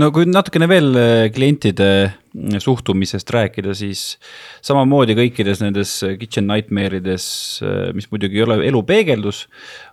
[0.00, 4.04] no kui natukene veel äh, klientide mm, suhtumisest rääkida, siis
[4.64, 7.26] samamoodi kõikides nendes äh, kitchen nightmare ides,
[7.64, 9.46] äh, mis muidugi ei ole elu peegeldus,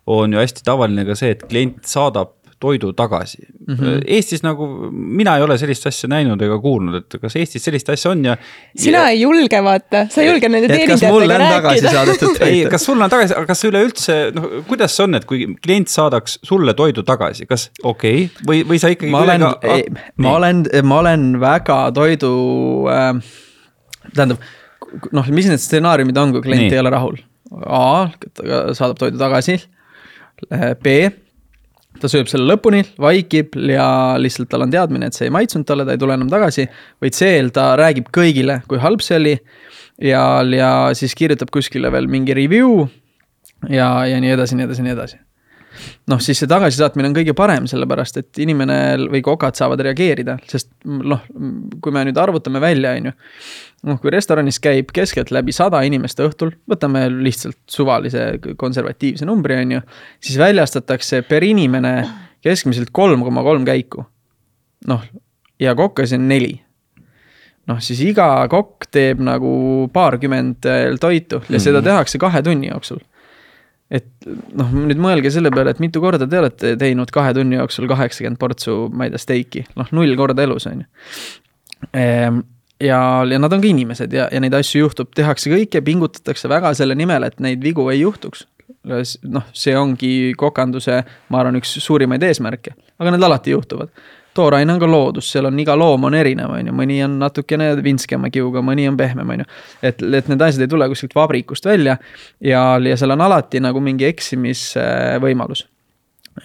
[0.09, 3.75] on ju hästi tavaline ka see, et klient saadab toidu tagasi mm.
[3.75, 4.01] -hmm.
[4.15, 8.11] Eestis nagu, mina ei ole sellist asja näinud ega kuulnud, et kas Eestis sellist asja
[8.11, 8.35] on ja.
[8.77, 9.13] sina ja...
[9.15, 12.05] ei julge vaata, sa ei julge nende teenindajatega rääkida.
[12.49, 15.91] ei, kas sul on tagasi, aga kas üleüldse, noh, kuidas see on, et kui klient
[15.91, 19.11] saadaks sulle toidu tagasi, kas okei okay, või, või sa ikkagi.
[19.13, 19.47] ma olen,
[20.21, 22.31] ma olen, ma olen väga toidu
[22.91, 23.11] äh,,
[24.13, 24.45] tähendab,
[25.11, 26.77] noh, mis need stsenaariumid on, kui klient Nii.
[26.77, 27.19] ei ole rahul?
[27.65, 28.07] A,
[28.77, 29.59] saadab toidu tagasi.
[30.81, 30.95] B
[32.01, 33.87] ta sööb selle lõpuni, vaikib ja
[34.21, 36.67] lihtsalt tal on teadmine, et see ei maitsunud talle, ta ei tule enam tagasi.
[37.01, 39.35] vaid C-l ta räägib kõigile, kui halb see oli.
[40.01, 40.23] ja,
[40.57, 42.87] ja siis kirjutab kuskile veel mingi review.
[43.69, 45.21] ja, ja nii edasi, nii edasi, nii edasi.
[46.11, 48.77] Noh, siis see tagasisaatmine on kõige parem, sellepärast et inimene
[49.11, 51.23] või kokad saavad reageerida, sest noh,
[51.81, 53.17] kui me nüüd arvutame välja, on ju
[53.87, 58.27] noh, kui restoranis käib keskeltläbi sada inimest õhtul, võtame lihtsalt suvalise
[58.59, 59.83] konservatiivse numbri, on ju.
[60.21, 61.95] siis väljastatakse per inimene
[62.45, 64.05] keskmiselt kolm koma kolm käiku.
[64.87, 65.05] noh,
[65.59, 66.53] ja kokkasi on neli.
[67.69, 70.67] noh, siis iga kokk teeb nagu paarkümmend
[70.99, 71.85] toitu ja seda mhm.
[71.89, 73.01] tehakse kahe tunni jooksul
[73.91, 74.07] et
[74.55, 78.39] noh, nüüd mõelge selle peale, et mitu korda te olete teinud kahe tunni jooksul kaheksakümmend
[78.39, 80.87] portsu, ma ei tea, steiki, noh null korda elus on ju.
[81.97, 82.39] Ehm,
[82.79, 86.73] ja, ja nad on ka inimesed ja, ja neid asju juhtub, tehakse kõike, pingutatakse väga
[86.77, 88.47] selle nimel, et neid vigu ei juhtuks.
[89.27, 93.91] noh, see ongi kokanduse, ma arvan, üks suurimaid eesmärke, aga need alati juhtuvad
[94.37, 97.73] tooraine on ka loodus, seal on iga loom on erinev, on ju, mõni on natukene
[97.83, 99.49] vintskema kiuga, mõni on pehmem, on ju.
[99.81, 101.97] et, et need asjad ei tule kuskilt vabrikust välja
[102.39, 105.67] ja, ja seal on alati nagu mingi eksimisvõimalus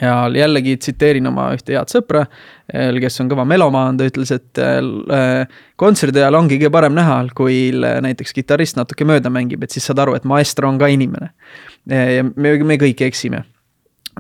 [0.01, 2.25] ja jällegi tsiteerin oma ühte head sõpra,
[2.67, 5.47] kes on kõva melomaan, ta ütles, et äh,
[5.79, 10.03] kontserdi ajal ongi kõige parem näha, kui näiteks kitarrist natuke mööda mängib, et siis saad
[10.03, 11.31] aru, et maestro on ka inimene.
[11.87, 13.45] ja me, me kõik eksime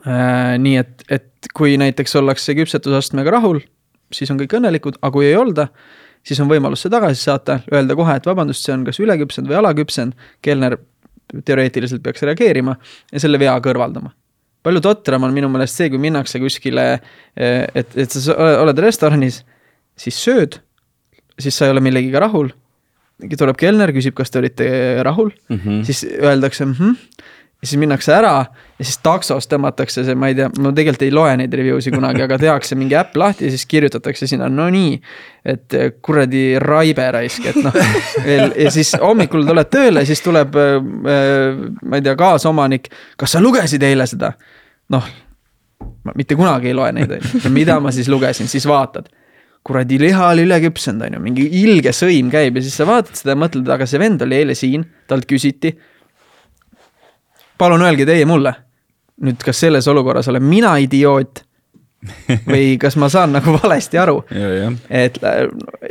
[0.06, 3.60] nii et, et kui näiteks ollakse küpsetusastmega rahul,
[4.14, 5.68] siis on kõik õnnelikud, aga kui ei olda,
[6.26, 9.58] siis on võimalus see tagasi saata, öelda kohe, et vabandust, see on kas üleküpsenud või
[9.60, 10.28] alaküpsenud.
[10.42, 10.78] kelner
[11.44, 12.76] teoreetiliselt peaks reageerima
[13.12, 14.12] ja selle vea kõrvaldama.
[14.66, 16.86] palju totram on minu meelest see, kui minnakse kuskile,
[17.38, 19.44] äh, et, et sa oled restoranis,
[19.98, 20.60] siis sööd,
[21.38, 22.50] siis sa ei ole millegagi rahul.
[23.38, 24.66] tuleb kelner, küsib, kas te olite
[25.02, 25.84] rahul mm, -hmm.
[25.84, 26.96] siis öeldakse mhmh
[27.66, 28.34] ja siis minnakse ära
[28.78, 31.90] ja siis taksos tõmmatakse see, ma ei tea, ma tegelikult ei loe neid review si
[31.90, 34.94] kunagi, aga tehakse mingi äpp lahti ja siis kirjutatakse sinna, no nii.
[35.46, 37.74] et eh, kuradi raibe raisk, et noh,
[38.64, 42.90] ja siis hommikul tuled tööle, siis tuleb, eh, ma ei tea, kaasomanik.
[43.18, 44.32] kas sa lugesid eile seda?
[44.94, 45.10] noh,
[46.06, 49.10] ma mitte kunagi ei loe neid, on ju, mida ma siis lugesin, siis vaatad
[49.66, 53.34] kuradi liha oli üleküpsenud, on ju, mingi ilge sõim käib ja siis sa vaatad seda
[53.34, 55.74] ja mõtled, aga see vend oli eile siin, talt küsiti
[57.58, 58.52] palun öelge teie mulle,
[59.22, 61.46] nüüd kas selles olukorras olen mina idioot
[62.52, 64.18] või kas ma saan nagu valesti aru
[64.90, 65.18] et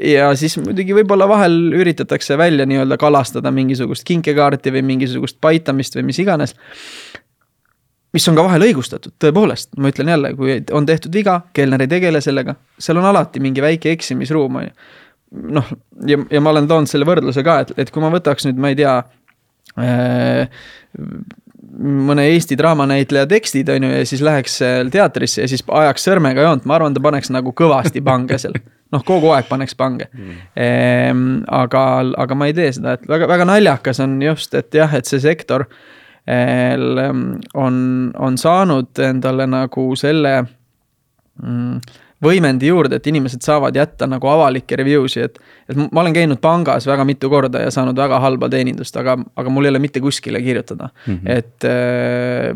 [0.05, 6.07] ja siis muidugi võib-olla vahel üritatakse välja nii-öelda kalastada mingisugust kinkekaarti või mingisugust paitamist või
[6.11, 6.55] mis iganes.
[8.13, 11.89] mis on ka vahel õigustatud, tõepoolest, ma ütlen jälle, kui on tehtud viga, kelner ei
[11.91, 14.75] tegele sellega, seal on alati mingi väike eksimisruum, on ju.
[15.57, 15.73] noh,
[16.07, 18.71] ja, ja ma olen toonud selle võrdluse ka, et, et kui ma võtaks nüüd, ma
[18.71, 18.95] ei tea
[19.81, 20.47] äh,
[21.79, 24.59] mõne Eesti draamanäitleja tekstid, on ju, ja siis läheks
[24.91, 28.55] teatrisse ja siis ajaks sõrmega joont, ma arvan, ta paneks nagu kõvasti pange seal.
[28.93, 30.07] noh, kogu aeg paneks pange.
[30.13, 30.39] Mm..
[30.61, 31.83] Ehm, aga,
[32.21, 35.19] aga ma ei tee seda, et väga, väga naljakas on just, et jah, et see
[35.23, 35.67] sektor
[36.25, 37.75] on,
[38.17, 41.81] on saanud endale nagu selle mm,
[42.23, 45.35] võimendi juurde, et inimesed saavad jätta nagu avalikke review si, et.
[45.69, 49.51] et ma olen käinud pangas väga mitu korda ja saanud väga halba teenindust, aga, aga
[49.51, 51.15] mul ei ole mitte kuskile kirjutada mm.
[51.17, 51.31] -hmm.
[51.35, 52.53] et eh,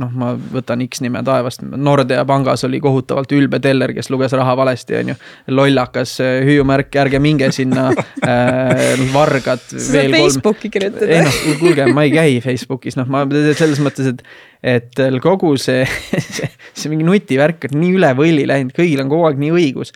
[0.00, 4.56] noh, ma võtan X nime taevast, Nordea pangas oli kohutavalt ülbe teller, kes luges raha
[4.56, 5.18] valesti, on ju.
[5.48, 9.60] lollakas eh, hüüumärk, ärge minge sinna äh, vargad.
[9.68, 11.10] sa saad Facebooki kirjutada.
[11.12, 14.24] ei noh, kuulge, ma ei käi Facebookis, noh, ma selles mõttes, et
[14.62, 15.82] et kogu see,
[16.36, 19.94] see, see mingi nutivärk on nii üle võlli läinud, kõigil on kogu aeg nii õigus.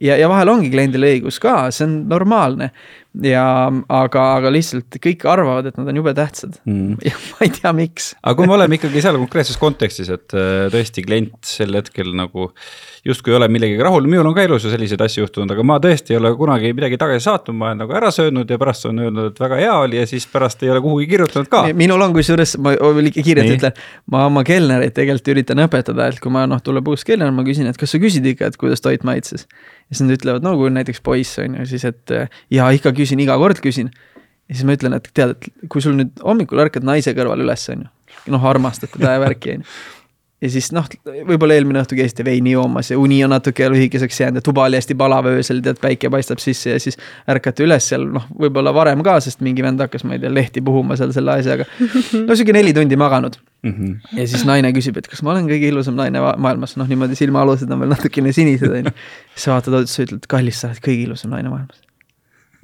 [0.00, 2.70] ja, ja vahel ongi kliendil õigus ka, see on normaalne.
[3.24, 6.98] Ja aga, aga lihtsalt kõik arvavad, et nad on jube tähtsad mm.
[7.08, 8.10] ja ma ei tea, miks.
[8.20, 12.50] aga kui me oleme ikkagi seal konkreetses kontekstis, et äh, tõesti klient sel hetkel nagu
[13.06, 15.78] justkui ei ole millegagi rahul, minul on ka elus ju selliseid asju juhtunud, aga ma
[15.82, 18.98] tõesti ei ole kunagi midagi tagasi saatnud, ma olen nagu ära söönud ja pärast on
[19.04, 21.62] öelnud, et väga hea oli ja siis pärast ei ole kuhugi kirjutanud ka.
[21.78, 23.78] minul on kusjuures, ma kiirelt ütlen,
[24.12, 27.70] ma oma kelnereid tegelikult üritan õpetada, et kui ma noh, tuleb uus kelner, ma küsin,
[27.70, 29.46] et kas sa küsid ikka, et kuidas toit maitses.
[29.86, 32.16] ja siis nad ütlevad, no kui näiteks poiss on ju, siis et
[32.50, 33.90] ja ikka küsin, iga kord küsin.
[34.48, 37.68] ja siis ma ütlen, et tead, et kui sul nüüd hommikul ärkad naise kõrval üles,
[37.70, 39.96] on ju noh, armastad teda ja värki, on ju
[40.42, 44.40] ja siis noh, võib-olla eelmine õhtu käisite veini joomas ja uni on natuke lühikeseks jäänud
[44.42, 46.98] ja tuba oli hästi palav öösel, tead, päike paistab sisse ja siis
[47.32, 50.60] ärkate üles seal noh, võib-olla varem ka, sest mingi vend hakkas, ma ei tea, lehti
[50.64, 51.64] puhuma seal selle asjaga.
[52.26, 53.72] no sihuke neli tundi maganud mm.
[53.72, 54.20] -hmm.
[54.20, 57.72] ja siis naine küsib, et kas ma olen kõige ilusam naine maailmas, noh niimoodi silmaalused
[57.72, 58.94] on veel natukene sinised on ju.
[59.34, 61.85] siis vaatad otsa ütled, kallis, sa oled kõige ilusam naine maailmas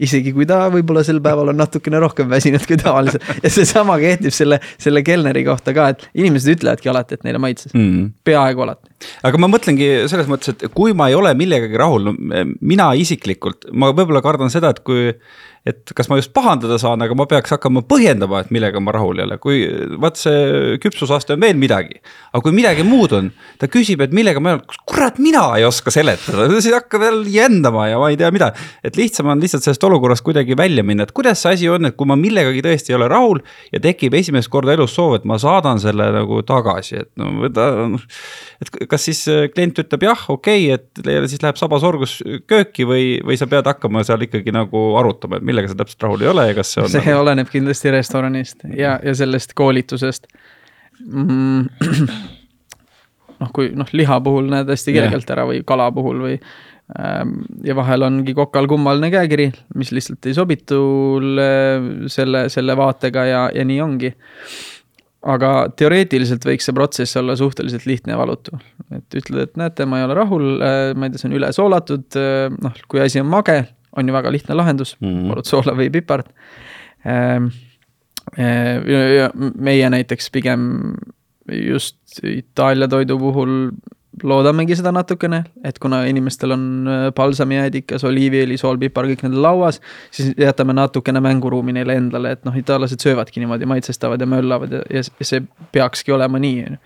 [0.03, 3.27] isegi kui ta võib-olla sel päeval on natukene rohkem väsinud kui tavaliselt.
[3.43, 7.75] ja seesama kehtib selle, selle kelneri kohta ka, et inimesed ütlevadki alati, et neile maitses
[7.75, 8.11] mm, -hmm.
[8.25, 8.92] peaaegu alati.
[9.23, 13.71] Aga ma mõtlengi selles mõttes, et kui ma ei ole millegagi rahul, no mina isiklikult,
[13.73, 15.11] ma võib-olla kardan seda, et kui
[15.63, 19.21] et kas ma just pahandada saan, aga ma peaks hakkama põhjendama, et millega ma rahul
[19.21, 19.61] ei ole, kui
[20.03, 22.01] vaat see küpsusaste on veel midagi.
[22.33, 23.29] aga kui midagi muud on,
[23.63, 27.31] ta küsib, et millega ma ei ole, kurat, mina ei oska seletada, siis hakkab jälle
[27.31, 28.51] jändama ja ma ei tea mida.
[28.83, 31.97] et lihtsam on lihtsalt sellest olukorrast kuidagi välja minna, et kuidas see asi on, et
[31.97, 33.45] kui ma millegagi tõesti ei ole rahul.
[33.71, 37.71] ja tekib esimest korda elus soov, et ma saadan selle nagu tagasi, et no võta.
[38.59, 39.23] et kas siis
[39.55, 42.19] klient ütleb jah, okei okay,, et siis läheb saba sorgus
[42.51, 46.27] kööki või, või sa pead hakkama seal ikkagi nagu arutama, et millega sa täpselt rahul
[46.27, 47.23] ei ole ja kas see on see nagu...
[47.25, 50.29] oleneb kindlasti restoranist ja, ja sellest koolitusest
[51.01, 51.67] mm,.
[53.43, 55.35] noh, kui noh, liha puhul näed hästi kergelt yeah.
[55.37, 56.37] ära või kala puhul või
[56.99, 60.83] ähm, ja vahel ongi kokal kummaline käekiri, mis lihtsalt ei sobitu
[62.13, 64.13] selle, selle vaatega ja, ja nii ongi.
[65.23, 68.59] Aga teoreetiliselt võiks see protsess olla suhteliselt lihtne ja valutu.
[68.91, 70.47] et ütled, et näete, ma ei ole rahul,
[70.97, 72.19] ma ei tea, see on üle soolatud,
[72.63, 73.61] noh, kui asi on mage,
[73.97, 75.29] on ju väga lihtne lahendus mm, -hmm.
[75.29, 76.33] palud soola või pipart
[77.05, 77.51] ehm,
[79.59, 80.95] meie näiteks pigem
[81.53, 83.71] just Itaalia toidu puhul
[84.23, 89.81] loodamegi seda natukene, et kuna inimestel on äh, palsamijäädikas, oliiviõli, sool, pipar, kõik need lauas,
[90.13, 94.83] siis jätame natukene mänguruumi neile endale, et noh, itaallased söövadki niimoodi, maitsestavad ja möllavad ja,
[94.93, 95.41] ja see
[95.73, 96.83] peakski olema nii, on ju.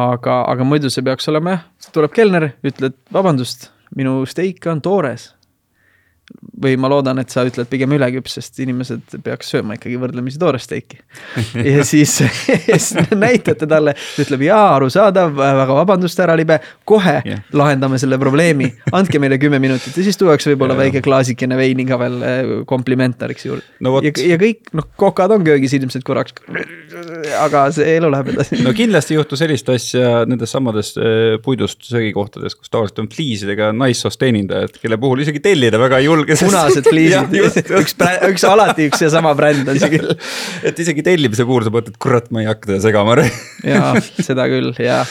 [0.00, 5.32] aga, aga muidu see peaks olema jah, tuleb kelner, ütled vabandust, minu steik on toores
[6.62, 10.66] või ma loodan, et sa ütled pigem üleküps, sest inimesed peaks sööma ikkagi võrdlemisi toores
[10.68, 10.98] steiki.
[11.72, 12.18] ja siis,
[12.66, 17.40] siis näitate talle, ta ütleb jaa, arusaadav, väga vabandust, härra Libe, kohe yeah.
[17.56, 20.84] lahendame selle probleemi, andke meile kümme minutit ja siis tuuakse võib-olla yeah.
[20.86, 23.96] väike klaasikene veini ka veel eh, komplimentariks juurde no,.
[24.04, 26.36] ja, ja kõik, noh, kokad on köögis ilmselt korraks.
[27.40, 28.60] aga see elu läheb edasi.
[28.64, 33.72] no kindlasti ei juhtu sellist asja nendes samades eh, puidust söögikohtades, kus tavaliselt on fliisidega
[33.76, 36.36] naissoost teenindajad, kelle puhul isegi tellida väga ei julge.
[36.42, 37.36] Punased fliisid
[37.78, 37.96] üks,
[38.28, 40.14] üks alati üks ja sama bränd on see küll.
[40.66, 43.16] et isegi tellimise puhul sa mõtled, kurat, ma ei hakka teda segama.
[43.66, 45.02] jaa, seda küll ja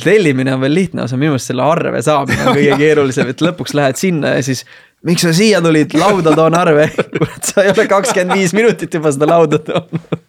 [0.00, 3.74] tellimine on veel lihtne osa, minu meelest selle arve saamine on kõige keerulisem, et lõpuks
[3.78, 4.62] lähed sinna ja siis
[5.06, 9.12] miks sa siia tulid, lauda toon arve, kurat, sa ei ole kakskümmend viis minutit juba
[9.14, 10.22] seda lauda toonud.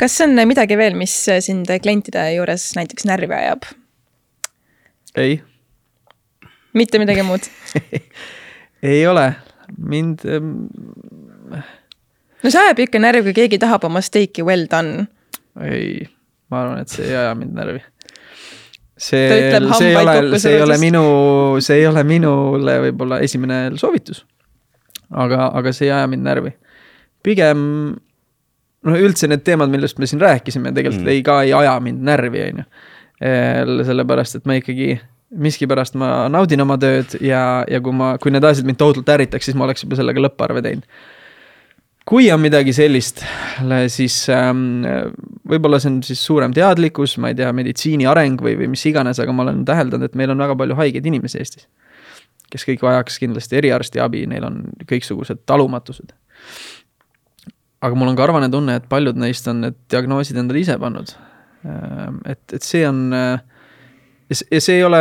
[0.00, 3.70] kas on midagi veel, mis sind klientide juures näiteks närvi ajab?
[5.20, 5.40] ei
[6.76, 7.48] mitte midagi muud
[8.82, 9.34] ei ole,
[9.78, 10.50] mind ähm....
[12.42, 15.06] no see ajab ikka närvi, kui keegi tahab oma steiki well done.
[15.62, 16.06] ei,
[16.50, 17.82] ma arvan, et see ei aja mind närvi.
[18.96, 19.26] see,
[19.78, 21.04] see ei ole, see ei ole minu,
[21.60, 24.24] see ei ole minule võib-olla esimene soovitus.
[25.10, 26.56] aga, aga see ei aja mind närvi.
[27.22, 27.62] pigem
[28.82, 31.14] noh, üldse need teemad, millest me siin rääkisime, tegelikult mm.
[31.14, 32.68] ei, ka ei aja mind närvi, on ju.
[33.86, 34.96] sellepärast, et ma ikkagi
[35.32, 39.48] miskipärast ma naudin oma tööd ja, ja kui ma, kui need asjad mind tohutult ärritaks,
[39.48, 40.86] siis ma oleks juba sellega lõpparve teinud.
[42.08, 43.22] kui on midagi sellist,
[43.94, 44.82] siis ähm,
[45.48, 49.20] võib-olla see on siis suurem teadlikkus, ma ei tea, meditsiini areng või, või mis iganes,
[49.22, 51.68] aga ma olen täheldanud, et meil on väga palju haigeid inimesi Eestis.
[52.52, 54.58] kes kõik vajaks kindlasti eriarstiabi, neil on
[54.90, 56.12] kõiksugused talumatused.
[57.80, 61.14] aga mul on ka arvane tunne, et paljud neist on need diagnoosid endale ise pannud.
[61.64, 63.38] Ähm, et, et see on äh,
[64.40, 65.00] ja see ei ole,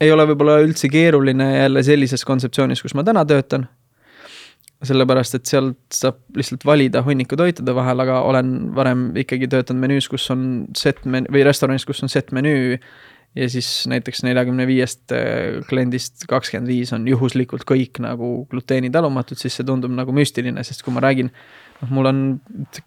[0.00, 3.68] ei ole võib-olla üldse keeruline jälle sellises kontseptsioonis, kus ma täna töötan.
[4.86, 10.08] sellepärast, et sealt saab lihtsalt valida hunniku toitude vahel, aga olen varem ikkagi töötanud menüüs,
[10.12, 12.78] kus on set menüü või restoranis, kus on set menüü.
[13.36, 19.56] ja siis näiteks neljakümne viiest äh, kliendist kakskümmend viis on juhuslikult kõik nagu gluteenitalumatud, siis
[19.56, 21.32] see tundub nagu müstiline, sest kui ma räägin
[21.82, 22.22] noh, mul on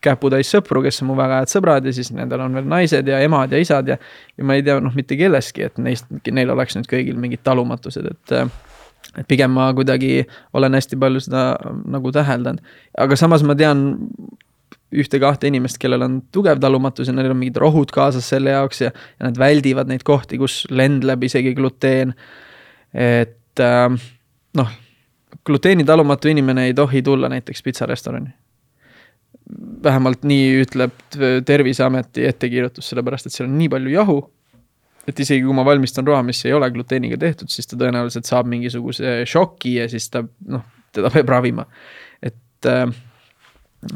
[0.04, 3.22] käputäis sõpru, kes on mu väga head sõbrad ja siis nendel on veel naised ja
[3.26, 4.00] emad ja isad ja.
[4.38, 8.10] ja ma ei tea noh, mitte kellestki, et neist, neil oleks nüüd kõigil mingid talumatused,
[8.10, 8.36] et.
[8.36, 11.44] et pigem ma kuidagi olen hästi palju seda
[11.90, 12.60] nagu täheldanud,
[13.00, 13.86] aga samas ma tean
[14.90, 18.92] ühte-kahte inimest, kellel on tugev talumatus ja neil on mingid rohud kaasas selle jaoks ja,
[18.92, 22.14] ja nad väldivad neid kohti, kus lendleb isegi gluteen.
[22.94, 23.88] et äh,
[24.60, 24.78] noh,
[25.46, 28.34] gluteenitalumatu inimene ei tohi tulla näiteks pitsarestorani
[29.84, 34.20] vähemalt nii ütleb Terviseameti ettekirjutus, sellepärast et seal on nii palju jahu.
[35.10, 38.46] et isegi kui ma valmistan roa, mis ei ole gluteeniga tehtud, siis ta tõenäoliselt saab
[38.52, 40.62] mingisuguse šoki ja siis ta noh,
[40.94, 41.66] teda peab ravima.
[42.22, 42.86] et, äh,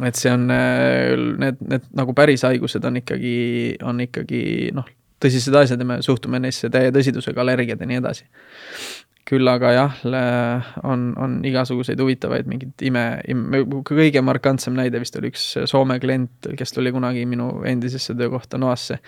[0.07, 4.89] et see on, äh, need, need nagu päris haigused on ikkagi, on ikkagi noh,
[5.21, 8.25] tõsised asjad ja me suhtume neisse täie tõsidusega, allergiad ja nii edasi
[9.27, 10.01] küll aga jah,
[10.83, 16.51] on, on igasuguseid huvitavaid mingeid ime, ime, kõige markantsem näide vist oli üks Soome klient,
[16.59, 18.99] kes tuli kunagi minu endisesse töökohta Noasse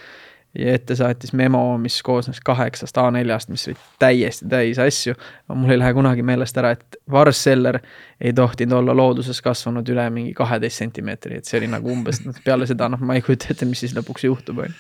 [0.60, 5.16] ja ette saatis memo, mis koosnes kaheksast A4-st, mis olid täiesti täis asju.
[5.54, 7.80] mul ei lähe kunagi meelest ära, et Varsseller
[8.22, 12.68] ei tohtinud olla looduses kasvanud üle mingi kaheteist sentimeetri, et see oli nagu umbes peale
[12.70, 14.76] seda, noh, ma ei kujuta ette, mis siis lõpuks juhtub, on ju.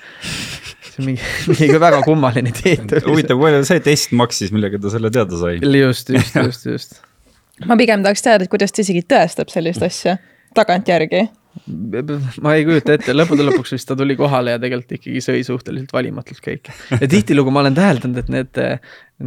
[0.92, 3.00] see on mingi, mingi väga kummaline dieet.
[3.08, 5.58] huvitav, palju see test maksis, millega ta selle teada sai?
[5.60, 7.02] just, just, just, just.
[7.66, 10.20] ma pigem tahaks teada, et kuidas ta isegi tõestab sellist asja
[10.56, 11.28] tagantjärgi
[12.44, 15.94] ma ei kujuta ette, lõppude lõpuks vist ta tuli kohale ja tegelikult ikkagi sõi suhteliselt
[15.96, 16.76] valimatult kõike.
[17.00, 18.62] ja tihtilugu ma olen täheldanud, et need,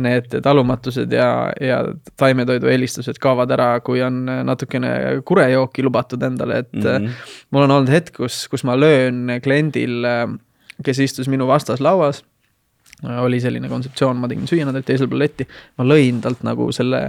[0.06, 1.28] need talumatused ja,
[1.64, 1.80] ja
[2.20, 4.92] taimetoidu eelistused kaovad ära, kui on natukene
[5.28, 6.88] kurejooki lubatud endale, et mm.
[6.88, 7.30] -hmm.
[7.50, 10.04] mul on olnud hetk, kus, kus ma löön kliendil,
[10.84, 12.24] kes istus minu vastas lauas
[13.06, 15.46] oli selline kontseptsioon, ma tegin süüa, olid teisel pool letti,
[15.78, 17.02] ma lõin talt nagu selle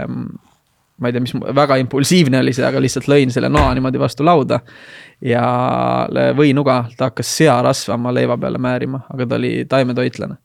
[1.00, 4.26] ma ei tea, mis, väga impulsiivne oli see, aga lihtsalt lõin selle noa niimoodi vastu
[4.26, 4.60] lauda.
[5.20, 5.42] ja
[6.36, 10.38] võinuga ta hakkas searasva oma leiva peale määrima, aga ta oli taimetoitlane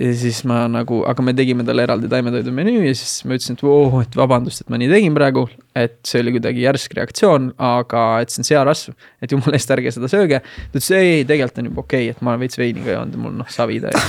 [0.00, 3.58] ja siis ma nagu, aga me tegime talle eraldi taimetoidu menüü ja siis ma ütlesin,
[3.58, 5.46] et oo, et vabandust, et ma nii tegin praegu.
[5.76, 9.92] et see oli kuidagi järsk reaktsioon, aga et see on searasv, et jumala eest, ärge
[9.94, 10.40] seda sööge.
[10.40, 12.96] ta ütles ei, ei, tegelikult on juba okei okay,, et ma olen veits veini ka
[12.96, 14.08] joonud ja mul noh, savi täis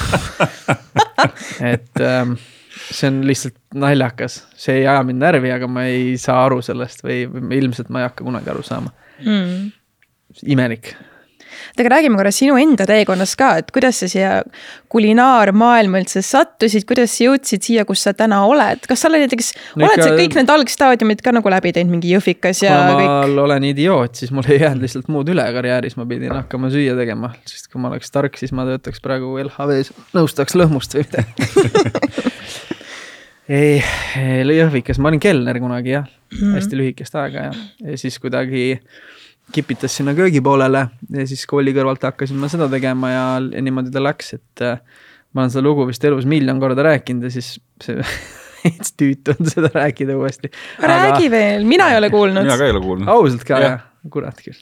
[1.74, 2.38] et ähm,
[2.92, 7.06] see on lihtsalt naljakas, see ei aja mind närvi, aga ma ei saa aru sellest
[7.06, 7.24] või,
[7.60, 8.94] ilmselt ma ei hakka kunagi aru saama.
[9.22, 9.72] Mm..
[10.50, 10.94] imelik.
[11.78, 14.32] Aga räägime korra sinu enda teekonnast ka, et kuidas sa siia
[14.92, 19.52] kulinaarmaailma üldse sattusid, kuidas sa jõudsid siia, kus sa täna oled, kas sa oled näiteks
[19.78, 23.08] oled sa kõik need algstaadiumid ka nagu läbi teinud, mingi Jõhvikas ja kõik?
[23.36, 26.98] ma olen idioot, siis mul ei jäänud lihtsalt muud üle karjääris, ma pidin hakkama süüa
[27.00, 32.70] tegema, sest kui ma oleks tark, siis ma töötaks praegu LHV-s, nõustaks lõhmust või midagi
[33.50, 33.82] ei,
[34.58, 36.58] Jõhvikas, ma olin kelner kunagi jah mm, -hmm.
[36.60, 37.54] hästi lühikest aega ja,
[37.86, 38.82] ja siis kuidagi
[39.52, 43.92] kipitas sinna köögi poolele ja siis kooli kõrvalt hakkasin ma seda tegema ja, ja niimoodi
[43.92, 44.80] ta läks, et äh,
[45.34, 47.98] ma olen seda lugu vist elus miljon korda rääkinud ja siis see
[48.62, 50.52] veits tüütu on seda rääkida uuesti.
[50.80, 51.32] räägi Aga...
[51.32, 52.44] veel, mina ei ole kuulnud.
[52.44, 53.08] mina ka ei ole kuulnud.
[53.10, 53.80] ausalt ka jah?
[54.10, 54.58] Kurat küll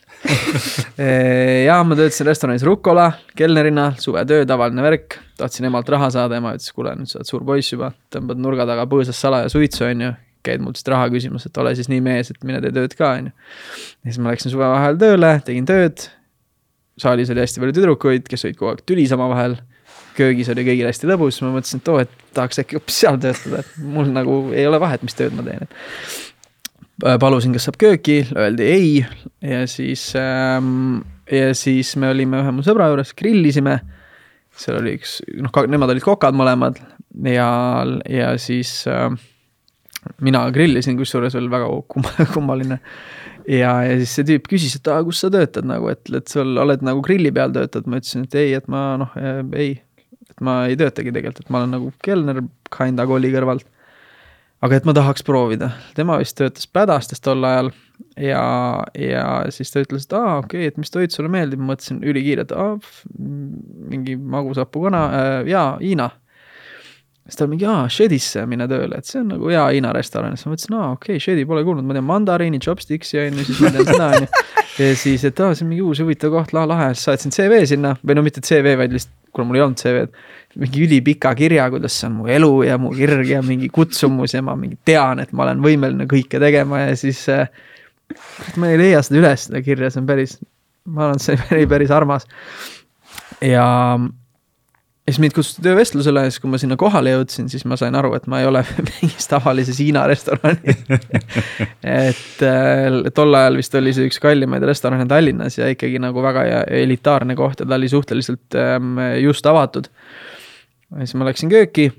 [1.69, 5.19] ja ma töötasin restoranis Rucola kelnerina, suvetöö, tavaline värk.
[5.39, 8.67] tahtsin emalt raha saada, ema ütles, kuule nüüd sa oled suur poiss juba, tõmbad nurga
[8.67, 10.11] taga põõsas salaja suitsu, onju
[10.45, 13.29] käid mult raha küsimas, et ole siis nii mees, et mine tee tööd ka, on
[13.29, 13.33] ju.
[13.33, 16.05] ja siis ma läksin suvevaheajal tööle, tegin tööd.
[16.99, 19.59] saalis oli hästi palju tüdrukuid, kes olid kogu aeg tülis omavahel.
[20.19, 23.61] köögis oli kõigil hästi lõbus, ma mõtlesin, et oo, et tahaks äkki hoopis seal töötada,
[23.63, 25.77] et mul nagu ei ole vahet, mis tööd ma teen, et.
[26.99, 28.91] Palusin, kas saab kööki, öeldi ei
[29.45, 30.99] ja siis ähm,,
[31.31, 33.79] ja siis me olime ühe mu sõbra juures, grillisime
[34.59, 36.79] seal oli üks, noh, nemad olid kokad mõlemad
[37.31, 37.49] ja,
[38.09, 39.07] ja siis äh,
[40.25, 41.69] mina grillisin, kusjuures veel väga
[42.35, 42.79] kummaline.
[43.47, 46.57] ja, ja siis see tüüp küsis, et aa, kus sa töötad nagu, et, et sul
[46.61, 49.15] oled nagu grilli peal töötad, ma ütlesin, et ei, et ma noh,
[49.57, 49.77] ei.
[50.29, 52.43] et ma ei töötagi tegelikult, et ma olen nagu kelner
[52.73, 53.67] kinda kooli kõrvalt.
[54.65, 57.71] Aga et ma tahaks proovida, tema vist töötas Pädastes tol ajal
[58.19, 58.43] ja,
[58.97, 62.01] ja siis ta ütles, et aa, okei okay,, et mis toit sulle meeldib, ma mõtlesin
[62.07, 62.55] ülikiirelt,
[63.93, 66.09] mingi magusapukana äh,, jaa, Hiina
[67.29, 70.47] siis ta mingi, aa, Shedisse mine tööle, et see on nagu hea Hiina restoran, siis
[70.47, 73.61] ma mõtlesin, aa, okei okay,, Shedi pole kuulnud, ma tean mandariini, chopsticks'i on ju, siis
[73.63, 74.43] ma tean seda on ju.
[74.81, 77.61] ja siis, et aa, see on mingi uus huvitav koht, la lahe, siis saatsin CV
[77.69, 80.23] sinna või no mitte CV, vaid lihtsalt, kuna mul ei olnud CV-d.
[80.59, 84.41] mingi ülipika kirja, kuidas see on mu elu ja mu kirg ja mingi kutsumus ja
[84.45, 87.45] ma mingi tean, et ma olen võimeline kõike tegema ja siis äh,.
[88.57, 90.39] ma ei leia seda üles, seda kirja, see on päris,
[90.89, 92.25] ma arvan, et see oli päris armas.
[93.45, 93.67] ja
[95.09, 97.95] ja siis mind kutsuti töövestlusele ja siis, kui ma sinna kohale jõudsin, siis ma sain
[97.97, 100.83] aru, et ma ei ole mingis tavalises Hiina restoranis
[101.81, 106.45] et äh, tol ajal vist oli see üks kallimaid restorane Tallinnas ja ikkagi nagu väga
[106.83, 109.89] elitaarne koht ja ta oli suhteliselt ähm, just avatud.
[110.93, 111.89] ja siis ma läksin kööki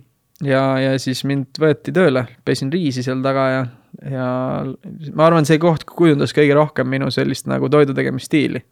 [0.47, 3.67] ja, ja siis mind võeti tööle, pesin riisi seal taga ja,
[4.07, 4.31] ja
[5.11, 8.63] ma arvan, see koht kujundas kõige rohkem minu sellist nagu toidu tegemisstiili.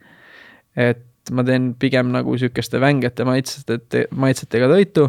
[0.79, 5.09] et et ma teen pigem nagu sihukeste vängete maitsete, maitsetega toitu.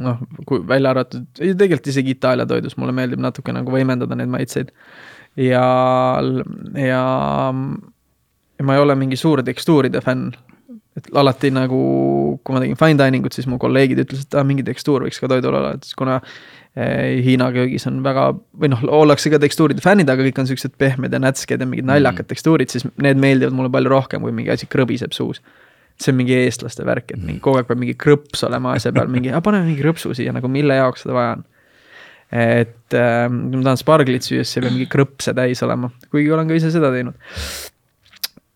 [0.00, 4.70] noh, kui välja arvatud, tegelikult isegi Itaalia toidus mulle meeldib natuke nagu võimendada neid maitseid.
[5.36, 5.64] ja,
[6.76, 7.02] ja,
[8.58, 10.30] ja ma ei ole mingi suur tekstuuride fänn.
[10.96, 11.80] et alati nagu,
[12.44, 15.20] kui ma tegin fine dining ut, siis mu kolleegid ütlesid, et ah, mingi tekstuur võiks
[15.22, 16.18] ka toidul olla, et kuna
[16.78, 18.28] Hiina köögis on väga,
[18.62, 21.88] või noh, ollakse ka tekstuuride fännid, aga kõik on siuksed pehmed ja nätsked ja mingid
[21.88, 22.30] naljakad mm.
[22.30, 25.42] tekstuurid, siis need meeldivad mulle palju rohkem, kui mingi asi krõbiseb suus.
[26.00, 27.42] see on mingi eestlaste värk, et mingi mm.
[27.44, 30.78] kogu aeg peab mingi krõps olema asja peal, mingi, paneme mingi krõpsu siia, nagu mille
[30.78, 31.42] jaoks seda vaja on.
[32.30, 36.48] et äh, ma tahan sparglit süüa, siis ei pea mingi krõpse täis olema, kuigi olen
[36.48, 37.18] ka ise seda teinud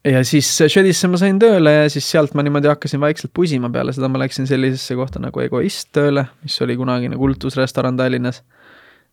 [0.04, 3.94] ja siis Shedisse ma sain tööle ja siis sealt ma niimoodi hakkasin vaikselt pusima, peale
[3.96, 8.42] seda ma läksin sellisesse kohta nagu Egoist tööle, mis oli kunagine kultusrestoran Tallinnas.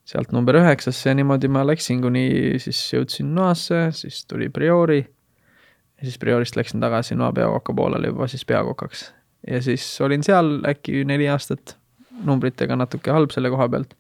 [0.06, 5.00] sealt number üheksasse ja niimoodi ma läksin, kuni siis jõudsin Noasse, siis tuli Priori.
[5.00, 9.14] ja siis Priorist läksin tagasi Noa peakoka poolele juba siis peakokaks.
[9.48, 11.78] ja siis olin seal äkki neli aastat,
[12.24, 13.96] numbritega natuke halb selle koha pealt.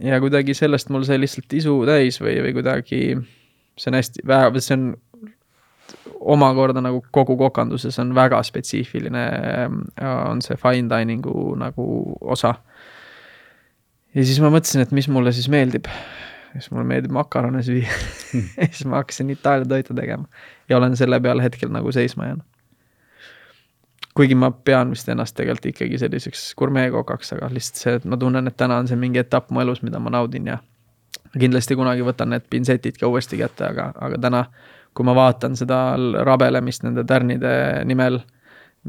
[0.00, 3.02] ja kuidagi sellest mul sai lihtsalt isu täis või, või kuidagi
[3.76, 4.22] see on hästi,
[4.64, 4.86] see on
[6.20, 9.24] omakorda nagu kogu kokanduses on väga spetsiifiline,
[10.28, 11.86] on see fine dining'u nagu
[12.20, 12.54] osa.
[14.14, 15.86] ja siis ma mõtlesin, et mis mulle siis meeldib.
[16.52, 17.86] siis mulle meeldib makarone süüa
[18.60, 20.28] ja siis ma hakkasin Itaalia toitu tegema
[20.68, 22.44] ja olen selle peale hetkel nagu seisma jäänud.
[24.14, 28.46] kuigi ma pean vist ennast tegelikult ikkagi selliseks gurmeekokaks, aga lihtsalt see, et ma tunnen,
[28.48, 30.58] et täna on see mingi etapp mu elus, mida ma naudin ja
[31.38, 34.44] kindlasti kunagi võtan need pintsetid ka uuesti kätte, aga, aga täna,
[34.96, 35.80] kui ma vaatan seda
[36.24, 37.52] rabelemist nende tärnide
[37.88, 38.20] nimel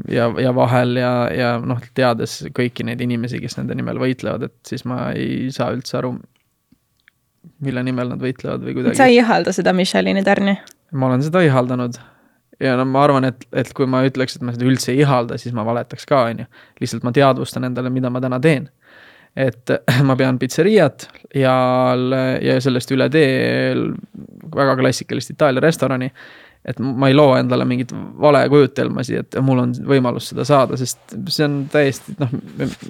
[0.08, 4.72] ja, ja vahel ja, ja noh, teades kõiki neid inimesi, kes nende nimel võitlevad, et
[4.72, 6.14] siis ma ei saa üldse aru,
[7.64, 9.00] mille nimel nad võitlevad või kuidagi.
[9.00, 10.58] sa ei ihalda seda Michelini tärni?
[10.92, 11.98] ma olen seda ihaldanud
[12.62, 15.38] ja no ma arvan, et, et kui ma ütleks, et ma seda üldse ei ihalda,
[15.40, 16.50] siis ma valetaks ka, on ju.
[16.82, 18.68] lihtsalt ma teadvustan endale, mida ma täna teen
[19.38, 19.70] et
[20.08, 21.08] ma pean pitseriat
[21.38, 21.54] ja,
[22.42, 23.72] ja sellest üle tee
[24.54, 26.10] väga klassikalist Itaalia restorani.
[26.68, 31.46] et ma ei loo endale mingit valekujutelmasi, et mul on võimalus seda saada, sest see
[31.46, 32.34] on täiesti noh,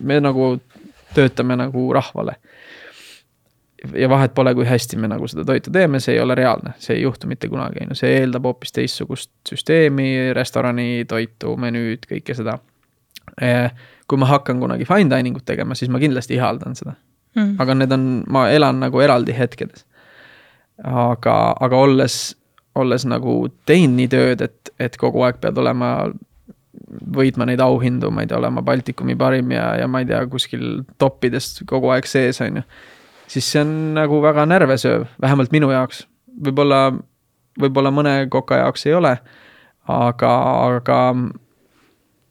[0.03, 0.55] me, nagu
[1.15, 2.39] töötame nagu rahvale.
[3.95, 6.97] ja vahet pole, kui hästi me nagu seda toitu teeme, see ei ole reaalne, see
[6.97, 12.35] ei juhtu mitte kunagi, on ju, see eeldab hoopis teistsugust süsteemi, restorani, toitu, menüüd, kõike
[12.35, 12.59] seda
[14.09, 16.97] kui ma hakkan kunagi fine dining ut tegema, siis ma kindlasti ihaldan seda
[17.37, 17.57] mm..
[17.61, 19.85] aga need on, ma elan nagu eraldi hetkedes.
[20.85, 22.19] aga, aga olles,
[22.79, 25.91] olles nagu teinud nii tööd, et, et kogu aeg pead olema,
[27.19, 30.85] võitma neid auhindu, ma ei tea, olema Baltikumi parim ja, ja ma ei tea, kuskil
[31.03, 32.65] toppidest kogu aeg sees, on ju.
[33.29, 36.07] siis see on nagu väga närvesööv, vähemalt minu jaoks.
[36.47, 36.87] võib-olla,
[37.61, 39.19] võib-olla mõne koka jaoks ei ole.
[39.89, 40.33] aga,
[40.69, 41.03] aga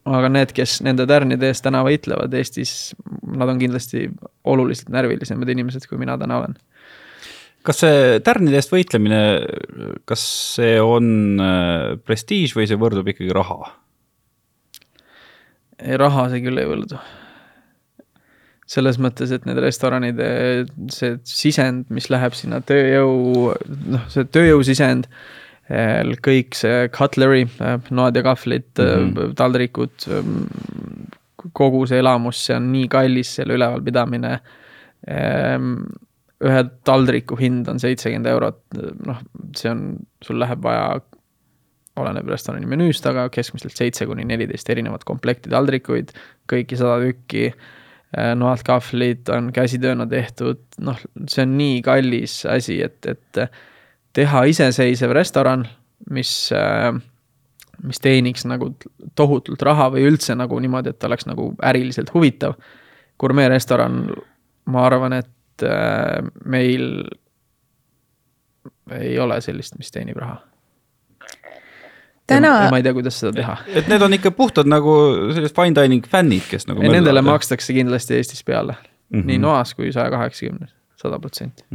[0.07, 2.93] aga need, kes nende tärnide eest täna võitlevad Eestis,
[3.27, 4.07] nad on kindlasti
[4.47, 6.57] oluliselt närvilisemad inimesed, kui mina täna olen.
[7.67, 9.21] kas see tärnide eest võitlemine,
[10.07, 10.23] kas
[10.55, 11.09] see on
[11.43, 13.73] äh, prestiiž või see võrdub ikkagi raha?
[15.81, 16.99] ei, raha see küll ei võrdu.
[18.67, 20.29] selles mõttes, et need restoranide,
[20.91, 23.53] see sisend, mis läheb sinna tööjõu,
[23.93, 25.07] noh, see tööjõusisend
[25.67, 29.35] kõik see cutlery, äh, noad ja kahvlid mm, -hmm.
[29.35, 30.45] taldrikud, ähm,
[31.53, 34.39] kogu see elamus, see on nii kallis, selle ülevalpidamine.
[35.07, 35.83] Ähm,
[36.43, 38.59] ühe taldriku hind on seitsekümmend eurot,
[39.05, 39.21] noh,
[39.57, 40.99] see on, sul läheb vaja,
[41.97, 46.13] oleneb restorani menüüst, aga keskmiselt seitse kuni neliteist erinevat komplekti taldrikuid,
[46.51, 52.83] kõiki sada tükki äh, noad, kahvlid on käsitööna tehtud, noh, see on nii kallis asi,
[52.85, 53.41] et, et
[54.17, 55.67] teha iseseisev restoran,
[56.13, 56.89] mis, äh,
[57.85, 58.71] mis teeniks nagu
[59.17, 62.57] tohutult raha või üldse nagu niimoodi, et oleks nagu äriliselt huvitav.
[63.17, 64.11] gurmeerestoran,
[64.69, 67.07] ma arvan, et äh, meil
[68.93, 70.37] ei ole sellist, mis teenib raha
[72.27, 72.51] täna.
[72.69, 73.55] ma ei tea, kuidas seda teha.
[73.73, 74.93] et need on ikka puhtad nagu
[75.33, 76.83] sellised fine dining fännid, kes nagu.
[76.83, 79.25] Nendele makstakse kindlasti Eestis peale mm, -hmm.
[79.31, 81.65] nii noas kui saja kaheksakümnes, sada protsenti.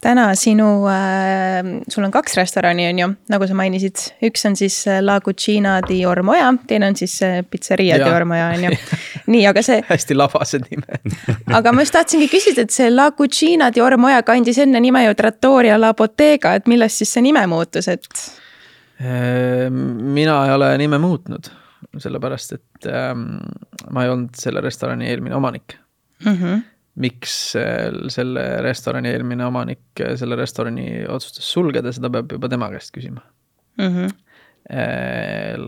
[0.00, 4.76] Täna sinu äh,, sul on kaks restorani, on ju, nagu sa mainisid, üks on siis
[4.90, 8.74] äh, La Cucina di Ormoja, teine on siis äh, Pizzeria di Ormoja, on ju.
[9.32, 11.16] nii, aga see hästi labased nimed
[11.58, 15.16] aga ma just tahtsingi küsida, et see La Cucina di Ormoja kandis enne nime ju
[15.16, 18.06] Trattoria La Bottega, et millest siis see nime muutus, et?
[19.00, 19.80] Ehm,
[20.12, 21.48] mina ei ole nime muutnud,
[21.96, 23.28] sellepärast et ähm,
[23.88, 25.80] ma ei olnud selle restorani eelmine omanik
[26.20, 26.32] mm.
[26.32, 26.64] -hmm
[26.96, 27.32] miks
[28.12, 33.20] selle restorani eelmine omanik selle restorani otsustas sulgeda, seda peab juba tema käest küsima
[33.78, 33.90] mm.
[33.90, 34.14] -hmm.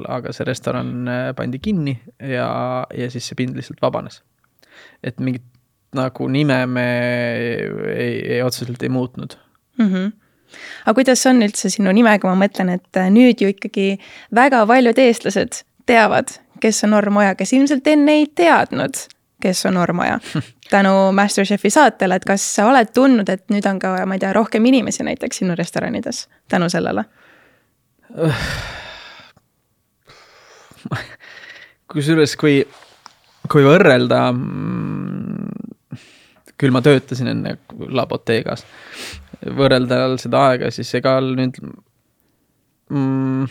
[0.08, 4.22] aga see restoran äh, pandi kinni ja, ja siis see pind lihtsalt vabanes.
[5.02, 5.44] et mingit
[5.94, 6.88] nagu nime me
[7.96, 9.36] ei, ei otseselt ei muutnud
[9.78, 9.92] mm.
[9.94, 10.12] -hmm
[10.84, 13.98] aga kuidas on üldse sinu nimega, ma mõtlen, et äh, nüüd ju ikkagi
[14.34, 18.96] väga paljud eestlased teavad, kes on Orm Oja, kes ilmselt enne ei teadnud
[19.42, 20.18] kes on Ormoja
[20.70, 24.32] tänu Masterchefi saatele, et kas sa oled tundnud, et nüüd on ka, ma ei tea,
[24.36, 27.04] rohkem inimesi näiteks sinu restoranides tänu sellele?
[31.92, 32.60] kusjuures, kui,
[33.50, 35.98] kui võrrelda, mm,
[36.58, 37.56] küll ma töötasin enne
[37.94, 38.64] La Bottegas,
[39.58, 41.60] võrrelda seda aega, siis ega nüüd
[42.90, 43.44] mm,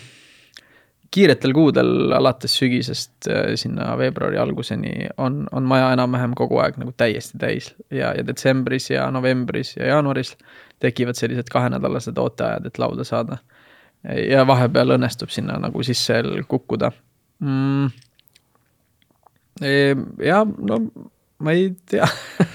[1.11, 6.93] kiiretel kuudel alates sügisest äh, sinna veebruari alguseni on, on maja enam-vähem kogu aeg nagu
[6.97, 7.71] täiesti täis.
[7.91, 10.35] Ja, ja detsembris ja novembris ja jaanuaris
[10.83, 13.37] tekivad sellised kahenädalased ooteajad, et lauda saada.
[14.29, 16.91] ja vahepeal õnnestub sinna nagu sisse kukkuda.
[17.39, 17.89] Mm..
[20.23, 20.79] ja no
[21.39, 22.07] ma ei tea.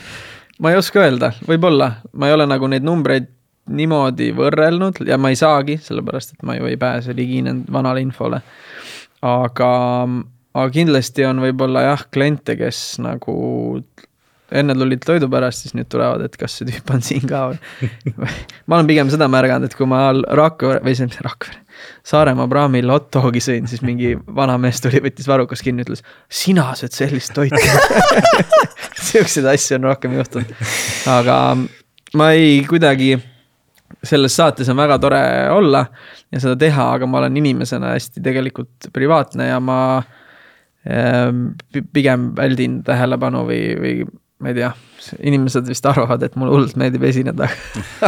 [0.63, 3.25] Ma ei oska öelda, võib-olla, ma ei ole nagu neid numbreid
[3.71, 7.43] niimoodi võrrelnud ja ma ei saagi, sellepärast et ma ju ei pääse ligi
[7.73, 8.43] vanale infole.
[9.23, 9.73] aga,
[10.55, 13.37] aga kindlasti on võib-olla jah, kliente, kes nagu
[14.53, 17.89] enne tulid toidu pärast, siis nüüd tulevad, et kas see tüüp on siin ka või
[18.69, 21.63] ma olen pigem seda märganud, et kui ma Rakvere või see, mis Rakvere,
[22.07, 26.05] Saaremaa praamil hot dogi sõin, siis mingi vanamees tuli, võttis varrukas kinni, ütles.
[26.29, 27.59] sina sööd sellist toitu
[29.09, 30.53] Siukseid asju on rohkem juhtunud,
[31.11, 31.39] aga
[32.19, 33.17] ma ei kuidagi,
[34.03, 35.23] selles saates on väga tore
[35.55, 35.85] olla
[36.33, 39.79] ja seda teha, aga ma olen inimesena hästi tegelikult privaatne ja ma
[40.83, 43.95] pi- pigem väldin tähelepanu või, või
[44.43, 44.71] ma ei tea,
[45.23, 47.47] inimesed vist arvavad, et mulle hullult meeldib esineda,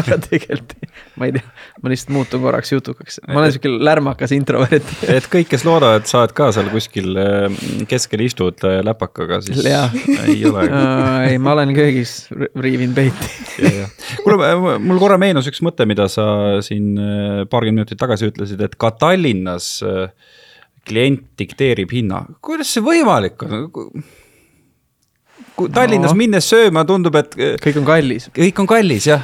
[0.00, 0.74] aga tegelikult
[1.18, 1.44] ma ei tea,
[1.82, 4.90] ma lihtsalt muutun korraks jutukaks, ma olen sihuke lärmakas introvert.
[5.10, 7.60] et kõik, kes loodavad, et sa oled ka seal kuskil äh,
[7.90, 9.86] keskel istud äh, läpakaga, siis Jaa.
[10.26, 10.66] ei ole.
[11.30, 12.16] ei, ma olen köögis,
[12.66, 13.30] riivin peiti.
[14.24, 16.26] kuule, mul korra meenus üks mõte, mida sa
[16.66, 19.76] siin äh, paarkümmend minutit tagasi ütlesid, et ka Tallinnas
[20.84, 24.04] klient dikteerib hinna, kuidas see võimalik on?
[25.56, 26.18] Kui Tallinnas No.
[26.18, 28.28] minnes sööma tundub, et äh, kõik on kallis.
[28.34, 29.22] kõik on kallis, jah.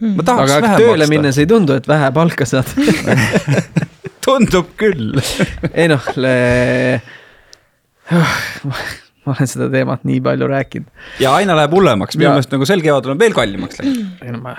[0.00, 2.68] ma tahaks aga vähem tööle maksta, minnes ei tundu, et vähe palka saad
[4.24, 5.20] tundub küll.
[5.74, 6.04] ei noh,
[8.10, 10.88] ma olen seda teemat nii palju rääkinud.
[11.22, 14.06] ja aina läheb hullemaks, minu Ja- meelest nagu sel kevadel on veel kallimaks läinud.
[14.24, 14.56] ei no ma.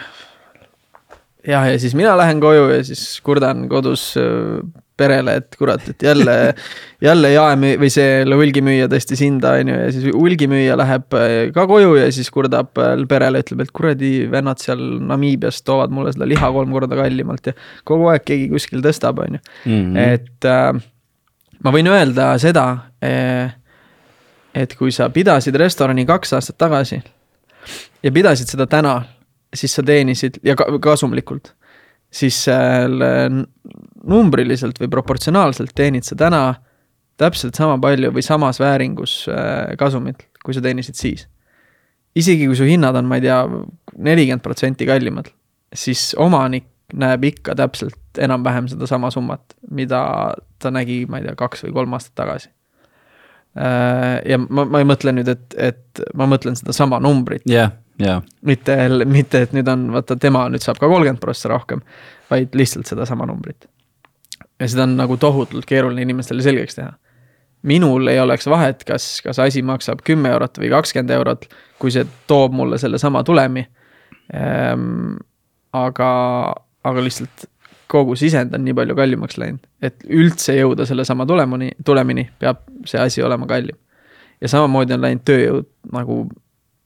[1.48, 4.62] jah, ja siis mina lähen koju ja siis kurdan kodus öö,
[5.02, 6.36] perele, et kurat, et jälle,
[7.08, 11.66] jälle jaemüü- või see hulgimüüja tõstis hinda, on ju, ja siis hulgimüüja läheb öö, ka
[11.70, 16.30] koju ja siis kurdab öö, perele, ütleb, et kuradi vennad seal Namiibias toovad mulle seda
[16.30, 17.56] liha kolm korda kallimalt ja
[17.88, 19.46] kogu aeg keegi kuskil tõstab, on ju.
[19.66, 19.98] Mhm.
[19.98, 20.84] et äh,
[21.64, 22.66] ma võin öelda seda,
[23.02, 27.02] et kui sa pidasid restorani kaks aastat tagasi
[28.04, 29.02] ja pidasid seda täna,
[29.54, 31.54] siis sa teenisid ja ka- kasumlikult,
[32.12, 33.45] siis seal n-
[34.08, 36.43] numbriliselt või proportsionaalselt teenid sa täna
[37.22, 41.28] täpselt sama palju või samas vääringus äh, kasumit, kui sa teenisid siis.
[42.16, 43.43] isegi kui su hinnad on, ma ei tea,
[43.97, 45.30] nelikümmend protsenti kallimad,
[45.74, 50.02] siis omanik näeb ikka täpselt enam-vähem sedasama summat, mida
[50.60, 52.49] ta nägi, ma ei tea, kaks või kolm aastat tagasi.
[53.56, 57.72] ja ma, ma ei mõtle nüüd, et, et ma mõtlen sedasama numbrit, jah,
[58.02, 61.84] ja, mitte, mitte, et nüüd on, vaata tema nüüd saab ka kolmkümmend prossa rohkem,
[62.32, 63.70] vaid lihtsalt sedasama numbrit.
[64.60, 66.93] ja seda on nagu tohutult keeruline inimestele selgeks teha.
[67.64, 71.45] minul ei oleks vahet, kas, kas asi maksab kümme eurot või kakskümmend eurot,
[71.80, 73.66] kui see toob mulle sellesama tulemi
[74.34, 75.16] ehm,.
[75.74, 76.12] aga,
[76.84, 77.47] aga lihtsalt
[77.91, 82.99] kogu sisend on nii palju kallimaks läinud, et üldse jõuda sellesama tulemuni, tulemini peab see
[83.02, 83.76] asi olema kallim.
[84.41, 86.24] ja samamoodi on läinud tööjõud nagu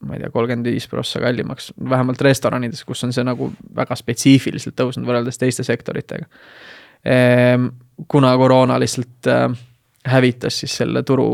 [0.05, 4.77] ma ei tea, kolmkümmend viis prossa kallimaks, vähemalt restoranides, kus on see nagu väga spetsiifiliselt
[4.79, 6.29] tõusnud võrreldes teiste sektoritega.
[8.07, 9.51] kuna koroona lihtsalt äh,
[10.05, 11.29] hävitas siis selle turu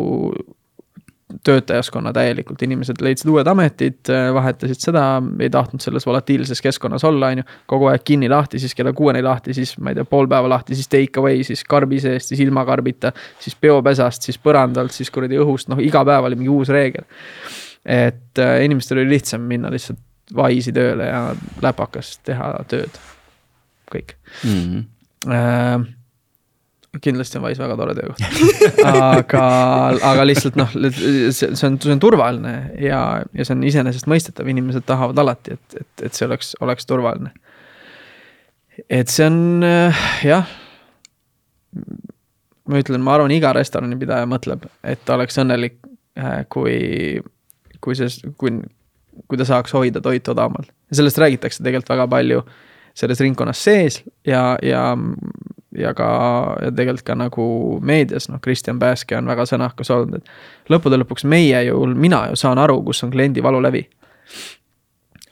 [1.44, 5.04] töötajaskonna täielikult, inimesed leidsid uued ametid, vahetasid seda,
[5.40, 7.46] ei tahtnud selles volatiilses keskkonnas olla, on ju.
[7.72, 10.76] kogu aeg kinni lahti, siis kella kuueni lahti, siis ma ei tea, pool päeva lahti,
[10.76, 15.40] siis take away, siis karbi seest, siis ilma karbita, siis peopesast, siis põrandalt, siis kuradi
[15.42, 17.08] õhust, noh iga päev oli mingi uus reegel.
[17.86, 20.00] Et äh, inimestel oli lihtsam minna lihtsalt
[20.36, 21.24] vaisi tööle ja
[21.64, 23.02] läpakas teha tööd,
[23.92, 24.16] kõik
[24.46, 24.86] Mhm.
[25.28, 25.88] äh,.
[27.02, 28.24] kindlasti on Wise väga tore töökoht,
[28.86, 29.44] aga,
[30.12, 32.54] aga lihtsalt noh, see, on, see on turvaline
[32.84, 37.32] ja, ja see on iseenesestmõistetav, inimesed tahavad alati, et, et, et see oleks, oleks turvaline.
[38.90, 40.52] et see on äh, jah.
[42.68, 45.80] ma ütlen, ma arvan, iga restoranipidaja mõtleb, et ta oleks õnnelik,
[46.52, 47.22] kui,
[47.82, 48.58] kui see, kui,
[49.28, 50.72] kui ta saaks hoida toitu odavamalt.
[50.92, 52.44] sellest räägitakse tegelikult väga palju
[52.94, 54.98] selles ringkonnas sees ja, ja,
[55.78, 56.10] ja ka
[56.62, 57.46] ja tegelikult ka nagu
[57.82, 62.40] meedias, noh, Kristjan Pääske on väga sõnakas olnud, et lõppude lõpuks meie ju, mina ju
[62.40, 63.88] saan aru, kus on kliendi valulävi.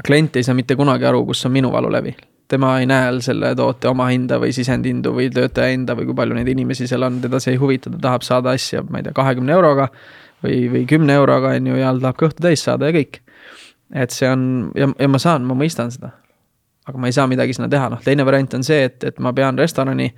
[0.08, 2.16] klient ei saa mitte kunagi aru, kus on minu valulävi.
[2.48, 6.48] tema ei näe selle toote omahinda või sisendhindu või töötaja hinda või kui palju neid
[6.48, 9.54] inimesi seal on, teda see ei huvita, ta tahab saada asja, ma ei tea, kahekümne
[9.54, 9.90] euroga
[10.44, 13.22] või, või kümne euroga on ju ja tahab kõhtu täis saada ja kõik.
[13.94, 16.14] et see on ja, ja ma saan, ma mõistan seda
[16.90, 19.34] aga ma ei saa midagi sinna teha, noh teine variant on see, et, et ma
[19.36, 20.10] pean restorani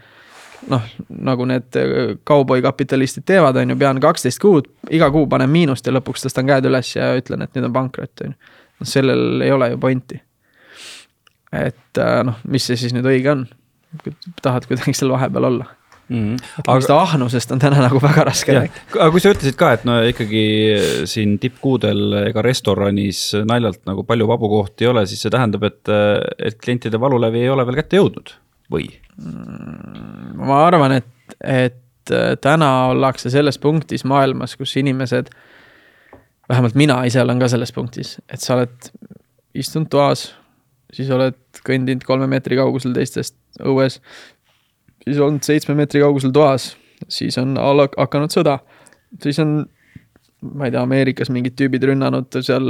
[0.72, 1.78] noh, nagu need
[2.28, 6.68] kauboikapitalistid teevad, on ju, pean kaksteist kuud, iga kuu panen miinust ja lõpuks tõstan käed
[6.70, 8.54] üles ja ütlen, et nüüd on pankrot, on ju.
[8.82, 10.22] noh, sellel ei ole ju pointi.
[11.52, 13.48] et äh, noh, mis see siis nüüd õige on?
[14.42, 15.66] tahad kuidagi seal vahepeal olla.
[16.12, 16.36] Mhm.
[16.66, 19.86] aga seda ahnusest on täna nagu väga raske rääkida., aga kui sa ütlesid ka, et
[19.88, 20.44] no ikkagi
[21.08, 25.94] siin tippkuudel ega restoranis naljalt nagu palju vabu kohti ei ole, siis see tähendab, et,
[26.40, 28.36] et klientide valulävi ei ole veel kätte jõudnud
[28.72, 28.90] või?
[30.42, 35.32] ma arvan, et, et äh, täna ollakse selles punktis maailmas, kus inimesed,
[36.50, 38.92] vähemalt mina ise olen ka selles punktis, et sa oled
[39.58, 40.32] istunud toas,
[40.96, 41.38] siis oled
[41.68, 44.00] kõndinud kolme meetri kaugusel teistest õues,
[45.06, 46.72] siis olnud seitsme meetri kaugusel toas,
[47.10, 48.60] siis on hakanud sõda,
[49.22, 49.62] siis on
[50.42, 52.66] ma ei tea, Ameerikas mingid tüübid rünnanud seal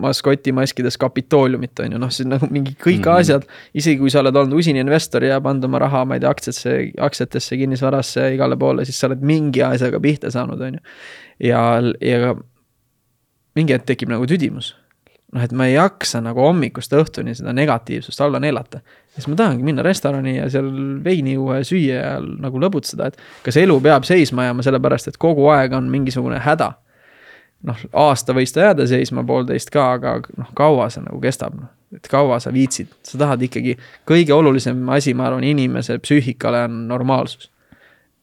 [0.00, 3.04] maskotimaskides Kapitooliumit on ju, noh, on nagu mingi kõik mm.
[3.04, 3.20] -hmm.
[3.20, 3.44] asjad.
[3.74, 6.76] isegi kui sa oled olnud usine investor ja pannud oma raha, ma ei tea, aktsiatesse,
[7.08, 10.80] aktsiatesse, kinnisvarasse, igale poole, siis sa oled mingi asjaga pihta saanud, on ju.
[11.48, 12.34] ja, ja
[13.56, 14.72] mingi hetk tekib nagu tüdimus
[15.32, 18.80] noh, et ma ei jaksa nagu hommikust õhtuni seda negatiivsust alla neelata.
[19.14, 20.70] siis ma tahangi minna restorani ja seal
[21.04, 25.20] veini juua ja süüa ja nagu lõbutseda, et kas elu peab seisma jääma, sellepärast et
[25.20, 26.72] kogu aeg on mingisugune häda.
[27.62, 31.70] noh, aasta võis ta jääda seisma, poolteist ka, aga noh, kaua see nagu kestab, noh.
[31.94, 33.76] et kaua sa viitsid, sa tahad ikkagi,
[34.08, 37.50] kõige olulisem asi, ma arvan, inimese psüühikale on normaalsus.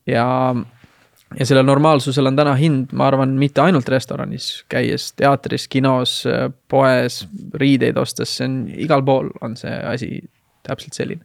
[0.05, 0.25] ja
[1.37, 6.23] ja sellel normaalsusel on täna hind, ma arvan, mitte ainult restoranis käies, teatris, kinos,
[6.71, 7.21] poes,
[7.61, 10.11] riideid ostes, see on igal pool on see asi
[10.65, 11.23] täpselt selline.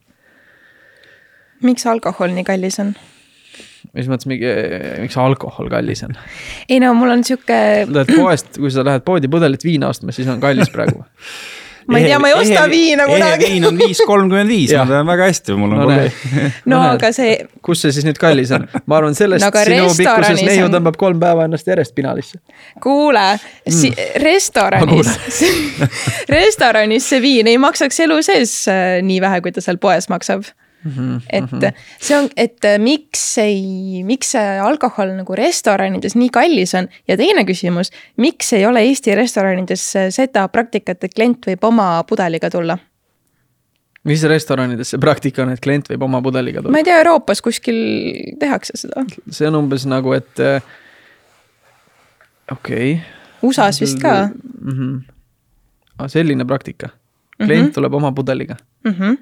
[1.64, 2.94] miks alkohol nii kallis on?
[3.94, 6.16] mis mõttes, miks alkohol kallis on?
[6.68, 10.28] ei no mul on sihuke, Lähed poest, kui sa lähed poodi pudelit viina ostma, siis
[10.28, 11.04] on kallis praegu.
[11.88, 13.48] ma ei tea, ma ei osta viina kunagi.
[13.50, 16.58] viin on viis kolmkümmend viis, ma tean väga hästi, mul on No kolleeg näed..
[16.72, 18.66] no aga see, kus see siis nüüd kallis on?
[18.86, 22.38] ma arvan, sellest No sinu pikkuses neiu on- tõmbab kolm päeva ennast järjest pinalisse.
[22.82, 23.26] kuule
[23.68, 23.92] si-,
[24.24, 25.12] restoranis,
[26.38, 30.44] restoranis see viin ei maksaks elu sees äh, nii vähe, kui ta seal poes maksab.
[30.84, 36.74] Mhm, et see on, et äh, miks ei, miks see alkohol nagu restoranides nii kallis
[36.76, 37.88] on ja teine küsimus,
[38.20, 42.76] miks ei ole Eesti restoranides äh, seda praktikat, et klient võib oma pudeliga tulla?
[44.04, 46.76] mis restoranides see praktika on, et klient võib oma pudeliga tulla?
[46.76, 47.80] ma ei tea, Euroopas kuskil
[48.40, 50.60] tehakse seda, see on umbes nagu, et äh,
[52.52, 52.98] okei
[53.44, 54.72] USA-s vist ka mm.
[54.72, 55.02] -hmm.
[55.94, 56.88] Ah, selline praktika,
[57.38, 57.74] klient mm -hmm.
[57.74, 58.56] tuleb oma pudeliga.
[58.84, 58.92] mm.
[58.92, 59.16] -hmm.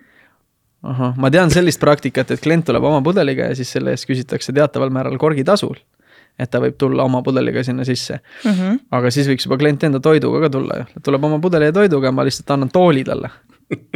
[0.82, 4.54] ahah, ma tean sellist praktikat, et klient tuleb oma pudeliga ja siis selle eest küsitakse
[4.54, 5.76] teataval määral korgitasul.
[6.38, 8.78] et ta võib tulla oma pudeliga sinna sisse, Mm -hmm.
[8.90, 12.12] aga siis võiks juba klient enda toiduga ka tulla ju, tuleb oma pudeli ja toiduga,
[12.12, 13.30] ma lihtsalt annan tooli talle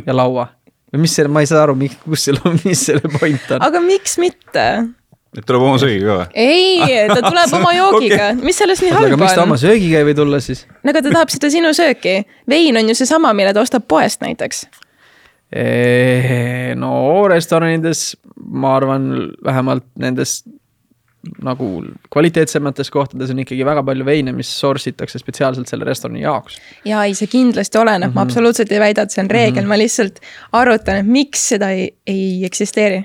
[0.07, 0.49] ja laua.
[0.95, 3.63] või mis selle, ma ei saa aru, kus selle, mis selle point on.
[3.63, 4.89] aga miks mitte?
[5.37, 6.27] et tuleb oma söögiga või?
[6.35, 9.61] ei, ta tuleb oma joogiga okay., mis selles nii aga halba miks ta on oma?
[9.61, 10.65] söögiga ei või tulla siis?
[10.83, 12.19] no aga ta tahab seda sinu sööki.
[12.49, 14.67] vein on ju seesama, mille ta ostab poest näiteks.
[16.77, 19.11] No restoranides ma arvan,
[19.45, 20.41] vähemalt nendes
[21.43, 21.69] nagu
[22.13, 26.59] kvaliteetsemates kohtades on ikkagi väga palju veine, mis source itakse spetsiaalselt selle restorani jaoks.
[26.87, 28.15] ja ei, see kindlasti oleneb mm, -hmm.
[28.15, 29.75] ma absoluutselt ei väida, et see on reegel mm, -hmm.
[29.75, 30.21] ma lihtsalt
[30.53, 33.05] arutan, et miks seda ei, ei eksisteeri.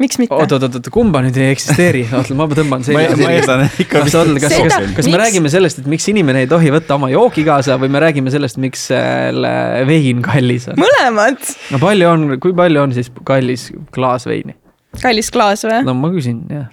[0.00, 0.34] Miks mitte?
[0.34, 4.04] oot, oot, oot, kumba nüüd ei eksisteeri, oota, ma tõmban selja ma eeldan ikka.
[4.06, 6.96] kas, oota, kas, kas, kas me miks- räägime sellest, et miks inimene ei tohi võtta
[6.96, 9.52] oma jooki kaasa või me räägime sellest, miks selle
[9.88, 10.80] vein kallis on?
[10.80, 11.40] mõlemad.
[11.74, 14.56] no palju on, kui palju on siis kallis klaas veini?
[15.02, 15.82] kallis klaas või?
[15.86, 16.70] no ma küsin, jah,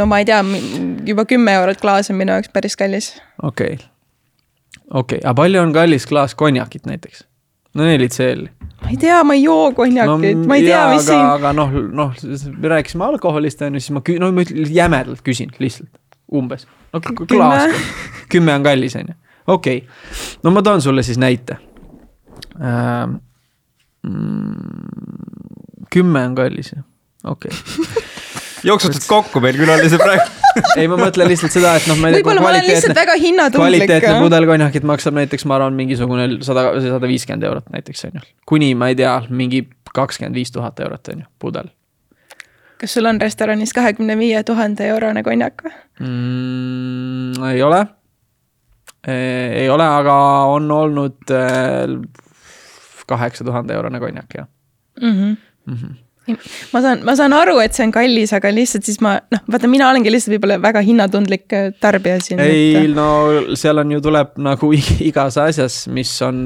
[0.00, 0.42] no ma ei tea,
[1.08, 3.14] juba kümme eurot klaas on minu jaoks päris kallis.
[3.42, 3.90] okei okay..
[4.90, 7.26] okei okay., aga palju on kallis klaas konjakit näiteks?
[7.74, 8.50] No neli CL-i.
[8.82, 11.24] ma ei tea, ma ei joo konjakit no,, ma ei tea, mis aga, siin.
[11.36, 12.20] aga noh, noh,
[12.56, 14.44] me rääkisime alkoholist on ju, siis ma no ma
[14.80, 15.90] jämedalt küsin lihtsalt,
[16.32, 16.66] umbes.
[16.92, 17.74] no klaas,
[18.32, 20.38] kümme on kallis on ju, okei okay..
[20.44, 21.58] no ma toon sulle siis näite
[22.60, 23.18] ähm,.
[24.00, 24.86] Mm,
[25.92, 26.70] kümme on kallis,
[27.24, 28.00] okei okay.
[28.70, 30.39] jooksutad kokku meil külalised praegu.
[30.76, 33.16] ei, ma mõtlen lihtsalt seda, et noh, ma ei tea, võib-olla ma olen lihtsalt väga
[33.20, 33.84] hinnatundlik.
[33.84, 38.24] kvaliteetne pudel konjakit maksab näiteks, ma arvan, mingisugune sada, sada viiskümmend eurot näiteks on ju.
[38.50, 41.70] kuni ma ei tea, mingi kakskümmend viis tuhat eurot on ju, pudel
[42.80, 45.74] kas sul on restoranis kahekümne viie tuhande eurone konjak või?
[46.00, 47.50] mm,.
[47.52, 47.80] ei ole.
[49.08, 50.16] ei ole, aga
[50.52, 51.34] on olnud
[53.10, 54.46] kaheksa tuhande eurone konjak jah
[55.00, 55.12] mm.
[55.12, 55.36] -hmm.
[55.66, 55.74] mm.
[55.74, 55.94] -hmm.
[56.72, 59.70] Ma saan, ma saan aru, et see on kallis, aga lihtsalt siis ma noh, vaata,
[59.70, 62.42] mina olengi lihtsalt võib-olla väga hinnatundlik äh, tarbija siin.
[62.44, 66.44] ei, no seal on ju, tuleb nagu ig- igas asjas, mis on,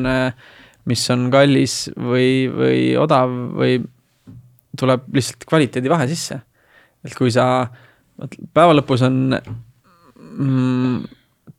[0.91, 3.81] mis on kallis või, või odav või
[4.79, 6.41] tuleb lihtsalt kvaliteedivahe sisse.
[7.05, 7.67] et kui sa,
[8.55, 11.05] päeva lõpus on mm,,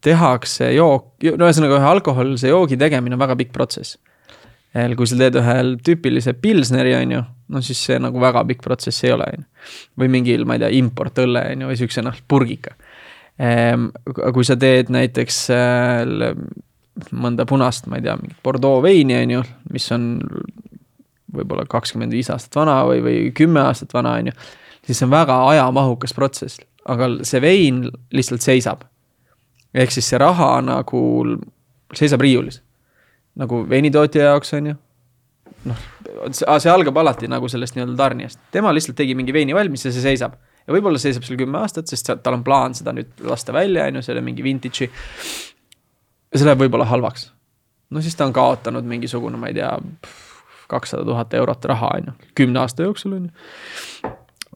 [0.06, 3.98] tehakse jook, no ühesõnaga ühe alkoholise joogi tegemine on väga pikk protsess.
[4.74, 9.04] kui sa teed ühel tüüpilise pilsneri, on ju, no siis see nagu väga pikk protsess
[9.06, 9.50] ei ole, on ju.
[10.02, 12.76] või mingil, ma ei tea, importõlle, on ju, või siukse noh, purgika
[13.40, 13.90] Ehm,
[14.34, 16.36] kui sa teed näiteks äh,
[17.12, 19.42] mõnda punast, ma ei tea, mingit Bordeaux veini, on ju,
[19.76, 20.06] mis on
[21.36, 24.36] võib-olla kakskümmend viis aastat vana või, või kümme aastat vana, on ju,
[24.88, 27.84] siis see on väga ajamahukas protsess, aga see vein
[28.16, 28.88] lihtsalt seisab.
[29.76, 31.02] ehk siis see raha nagu
[31.94, 32.62] seisab riiulis.
[33.36, 34.78] nagu veinitootja jaoks, on ju,
[35.66, 35.88] noh,
[36.36, 40.04] see algab alati nagu sellest nii-öelda tarnijast, tema lihtsalt tegi mingi veini valmis ja see
[40.04, 40.36] seisab
[40.66, 44.00] ja võib-olla seisab seal kümme aastat, sest tal on plaan seda nüüd lasta välja, on
[44.00, 44.90] ju, selle mingi vintage'i.
[46.32, 47.30] ja see läheb võib-olla halvaks.
[47.90, 49.72] no siis ta on kaotanud mingisugune, ma ei tea,
[50.72, 54.14] kakssada tuhat eurot raha, on ju, kümne aasta jooksul, on ju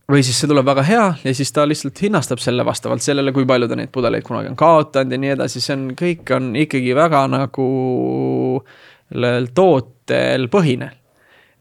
[0.10, 3.46] või siis see tuleb väga hea ja siis ta lihtsalt hinnastab selle vastavalt sellele, kui
[3.50, 6.96] palju ta neid pudeleid kunagi on kaotanud ja nii edasi, see on, kõik on ikkagi
[6.98, 7.68] väga nagu
[9.56, 10.90] tootel põhine.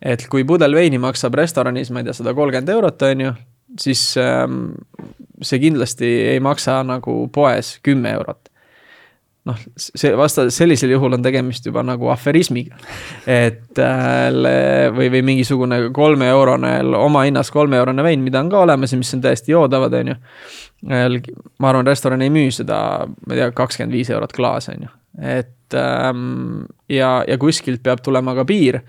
[0.02, 3.32] Et kui pudel veini maksab restoranis, ma ei tea, sada kolmkümmend eurot, on ju,
[3.80, 4.60] siis ähm,
[5.42, 8.48] see kindlasti ei maksa nagu poes kümme eurot
[9.48, 12.76] noh, see vasta, sellisel juhul on tegemist juba nagu aferismiga.
[13.26, 14.28] et äh,
[14.94, 19.54] või, või mingisugune kolmeeurone, omahinnast kolmeeurone vein, mida on ka olemas ja mis on täiesti
[19.54, 20.18] joodavad, on ju.
[21.58, 24.94] ma arvan, restoran ei müü seda, ma ei tea, kakskümmend viis eurot klaas, on ju.
[25.36, 28.82] et ähm, ja, ja kuskilt peab tulema ka piir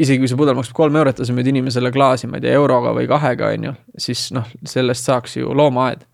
[0.00, 2.54] isegi kui see pudel maksab kolm eurot ja sa müüd inimesele klaasi, ma ei tea,
[2.58, 3.74] euroga või kahega, on ju,
[4.06, 6.06] siis noh, sellest saaks ju loomaaed.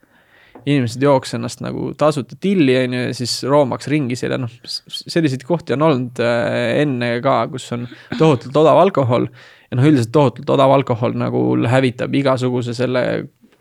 [0.66, 4.50] inimesed jooks ennast nagu tasuta tilli, on ju, ja siis roomaks ringi seal ja noh,
[4.66, 7.86] selliseid kohti on olnud äh, enne ka, kus on
[8.18, 9.28] tohutult odav alkohol.
[9.70, 13.06] ja noh, üldiselt tohutult odav alkohol nagu hävitab igasuguse selle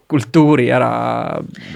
[0.08, 0.90] kultuuri ära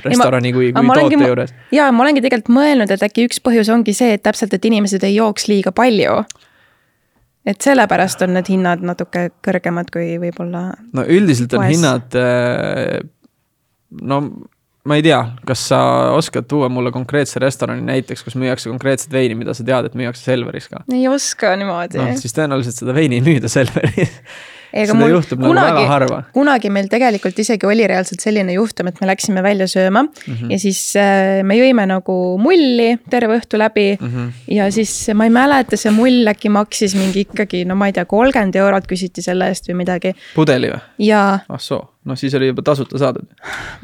[0.05, 1.55] restorani kui, aga kui ma olengi toote mõ- juures.
[1.73, 5.03] ja ma olengi tegelikult mõelnud, et äkki üks põhjus ongi see, et täpselt, et inimesed
[5.05, 6.21] ei jooks liiga palju.
[7.47, 11.75] Et sellepärast on need hinnad natuke kõrgemad kui võib-olla no üldiselt on poes.
[11.75, 12.19] hinnad,
[14.01, 14.21] no
[14.89, 15.79] ma ei tea, kas sa
[16.15, 20.23] oskad tuua mulle konkreetse restorani näiteks, kus müüakse konkreetset veini, mida sa tead, et müüakse
[20.31, 20.83] Selveris ka?
[20.93, 24.15] ei oska niimoodi noh, siis tõenäoliselt seda veini ei müüda Selveris.
[24.73, 26.19] Seda mul juhtub nagu väga harva.
[26.33, 30.33] kunagi meil tegelikult isegi oli reaalselt selline juhtum, et me läksime välja sööma mm.
[30.33, 30.51] -hmm.
[30.53, 34.07] ja siis äh, me jõime nagu mulli terve õhtu läbi mm.
[34.09, 34.29] Mhm.
[34.57, 38.05] ja siis ma ei mäleta, see mull äkki maksis mingi ikkagi, no ma ei tea,
[38.05, 40.81] kolmkümmend eurot küsiti selle eest või midagi pudeli või?
[41.09, 43.25] ja ah soo, noh siis oli juba tasuta saadud.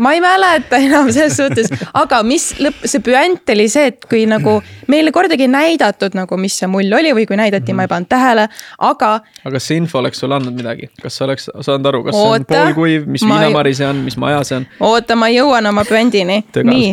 [0.01, 4.25] ma ei mäleta enam selles suhtes, aga mis lõpp, see püant oli see, et kui
[4.29, 4.57] nagu
[4.91, 7.77] meile kordagi ei näidatud nagu, mis see mull oli või kui näidati mm, -hmm.
[7.77, 8.47] ma ei pannud tähele,
[8.91, 9.11] aga
[9.43, 12.23] aga kas see info oleks sulle andnud midagi, kas sa oleks saanud aru, kas see
[12.23, 14.67] on Oota, poolkuiv, mis ma viinamari see on, mis maja see on?
[14.91, 16.41] oota, ma jõuan oma püandini.
[16.71, 16.91] nii,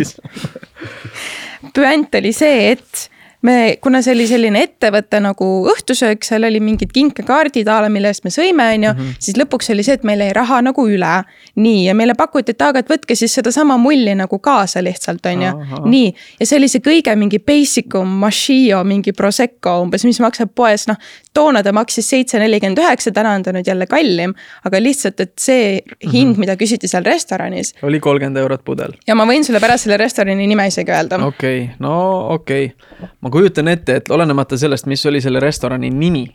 [1.76, 3.09] püant oli see, et
[3.43, 8.12] me, kuna see oli selline ettevõte nagu õhtusöök, seal oli mingid kinkekaardid a la, mille
[8.12, 11.12] eest me sõime, on ju, siis lõpuks oli see, et meil jäi raha nagu üle.
[11.55, 15.43] nii, ja meile pakuti, et aga, et võtke siis sedasama mulli nagu kaasa lihtsalt, on
[15.43, 15.53] ju
[15.90, 20.55] nii, ja see oli see kõige mingi basic um Machio mingi Prosecco umbes, mis maksab
[20.55, 20.97] poes, noh.
[21.34, 24.34] toona ta maksis seitse nelikümmend üheksa, täna on ta nüüd jälle kallim,
[24.64, 25.80] aga lihtsalt, et see
[26.12, 28.95] hind, mida küsiti seal restoranis oli kolmkümmend eurot pudel.
[29.07, 31.95] ja ma võin sulle pärast selle restorani nime isegi öelda okei okay,, no
[32.36, 36.26] okei okay., ma kujutan ette, et olenemata sellest, mis oli selle restorani nimi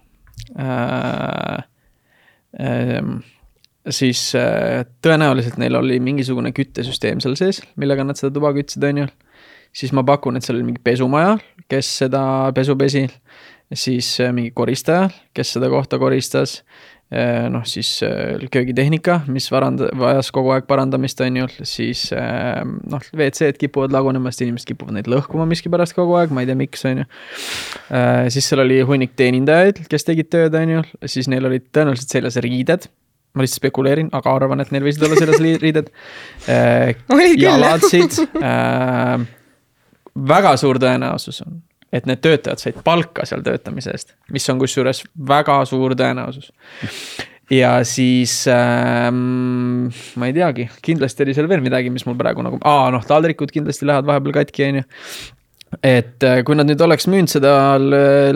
[0.59, 1.63] äh,.
[2.57, 3.03] Äh,
[3.89, 9.03] siis äh, tõenäoliselt neil oli mingisugune küttesüsteem seal sees, millega nad seda tuba kütsid, on
[9.03, 9.07] ju.
[9.75, 11.37] siis ma pakun, et seal oli mingi pesumaja,
[11.69, 12.21] kes seda
[12.55, 13.07] pesu pesi.
[13.73, 16.63] siis äh, mingi koristaja, kes seda kohta koristas.
[17.53, 23.03] noh, siis äh, köögitehnika, mis varand-, vajas kogu aeg parandamist, on ju, siis äh, noh,
[23.15, 26.83] WC-d kipuvad lagunema, sest inimesed kipuvad neid lõhkuma miskipärast kogu aeg, ma ei tea, miks,
[26.89, 27.07] on ju.
[28.33, 32.39] siis seal oli hunnik teenindajaid, kes tegid tööd, on ju, siis neil olid tõenäoliselt seljas
[32.43, 32.89] riided
[33.37, 35.91] ma lihtsalt spekuleerin, aga arvan, et neil võisid olla selles li- riided
[36.49, 36.97] äh,.
[37.37, 39.25] Jalatsid äh,.
[40.27, 41.61] väga suur tõenäosus on,
[41.93, 46.51] et need töötajad said palka seal töötamise eest, mis on kusjuures väga suur tõenäosus.
[47.53, 49.87] ja siis ähm,
[50.19, 53.53] ma ei teagi, kindlasti oli seal veel midagi, mis mul praegu nagu, aa noh, taldrikud
[53.55, 54.87] kindlasti lähevad vahepeal katki, on ju
[55.83, 57.53] et äh, kui nad nüüd oleks müünud seda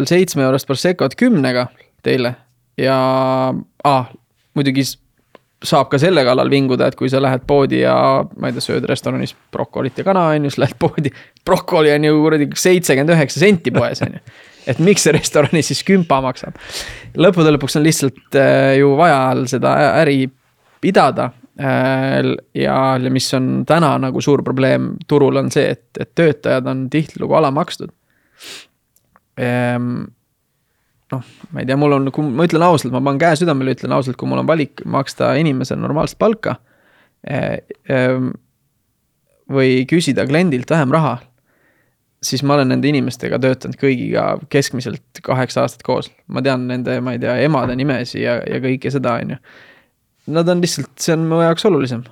[0.08, 1.70] seitsme eurost Proseccot kümnega
[2.04, 2.36] teile
[2.80, 2.98] ja
[3.88, 4.12] ah,
[4.58, 4.86] muidugi
[5.62, 7.96] saab ka selle kallal vinguda, et kui sa lähed poodi ja
[8.42, 11.12] ma ei tea, sööd restoranis brokolit ja kana on ju, siis lähed poodi.
[11.46, 14.24] brokoli on ju kuradi seitsekümmend üheksa senti poes on ju.
[14.72, 16.58] et miks see restoranis siis kümpa maksab?
[17.18, 20.26] lõppude lõpuks on lihtsalt äh, ju vaja seda äri
[20.82, 21.30] pidada
[21.62, 26.88] äh, ja mis on täna nagu suur probleem turul on see, et, et töötajad on
[26.90, 27.94] tihtilugu alamakstud
[29.38, 30.10] ehm,
[31.12, 33.96] noh, ma ei tea, mul on, kui ma ütlen ausalt, ma panen käe südamele, ütlen
[33.96, 36.58] ausalt, kui mul on valik maksta inimesele normaalset palka
[37.28, 37.60] eh,.
[37.90, 38.32] ehm,
[39.52, 41.18] või küsida kliendilt vähem raha.
[42.24, 47.16] siis ma olen nende inimestega töötanud kõigiga keskmiselt kaheksa aastat koos, ma tean nende, ma
[47.16, 49.40] ei tea, emade nimesi ja, ja kõike seda, on ju.
[50.38, 52.06] Nad on lihtsalt, see on mu jaoks olulisem,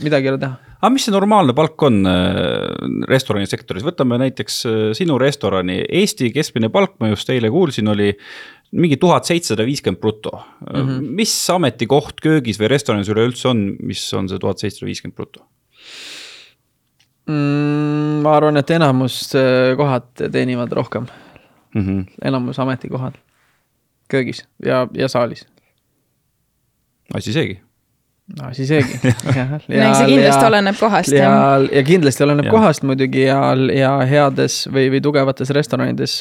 [0.00, 0.69] midagi ei ole teha.
[0.80, 6.70] Aga mis see normaalne palk on äh, restoranisektoris, võtame näiteks äh, sinu restorani, Eesti keskmine
[6.72, 8.10] palk, ma just eile kuulsin, oli
[8.80, 10.74] mingi tuhat seitsesada viiskümmend bruto mm.
[10.74, 11.06] -hmm.
[11.20, 15.46] mis ametikoht köögis või restoranis üleüldse on, mis on see tuhat seitsesada viiskümmend bruto?
[17.26, 18.22] mm,?
[18.24, 21.08] ma arvan, et enamus äh, kohad teenivad rohkem
[21.74, 21.82] mm.
[21.82, 22.04] -hmm.
[22.24, 23.18] enamus ametikohad
[24.08, 25.46] köögis ja, ja saalis.
[27.14, 27.60] asi seegi
[28.38, 28.98] asi seegi.
[29.04, 31.12] no see kindlasti ja, oleneb kohast.
[31.14, 31.32] ja,
[31.72, 32.54] ja kindlasti oleneb ja.
[32.54, 33.40] kohast muidugi ja,
[33.74, 36.16] ja heades või, või tugevates restoranides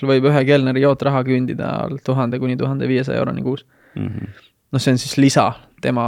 [0.00, 1.72] võib ühe kelneri jootraha küündida
[2.06, 4.42] tuhande kuni tuhande viiesaja euroni kuus mm -hmm..
[4.72, 5.52] noh, see on siis lisa
[5.84, 6.06] tema,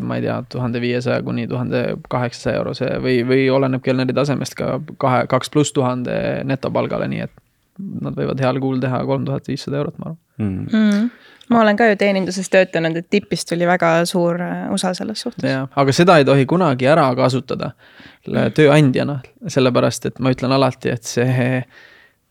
[0.00, 4.78] ma ei tea, tuhande viiesaja kuni tuhande kaheksasaja eurose või, või oleneb kelneri tasemest ka
[4.96, 7.34] kahe, kaks pluss tuhande netopalgale, nii et
[7.78, 10.66] nad võivad heal kuul teha kolm tuhat viissada eurot, ma arvan mm.
[10.70, 11.10] -hmm
[11.48, 15.44] ma olen ka ju teeninduses töötanud, et tipist tuli väga suur äh, osa selles suhtes.
[15.50, 17.72] jah, aga seda ei tohi kunagi ära kasutada
[18.54, 21.62] tööandjana, sellepärast et ma ütlen alati, et see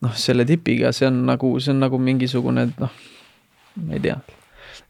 [0.06, 2.98] noh, selle tipiga, see on nagu, see on nagu mingisugune noh,
[3.82, 4.18] ma ei tea,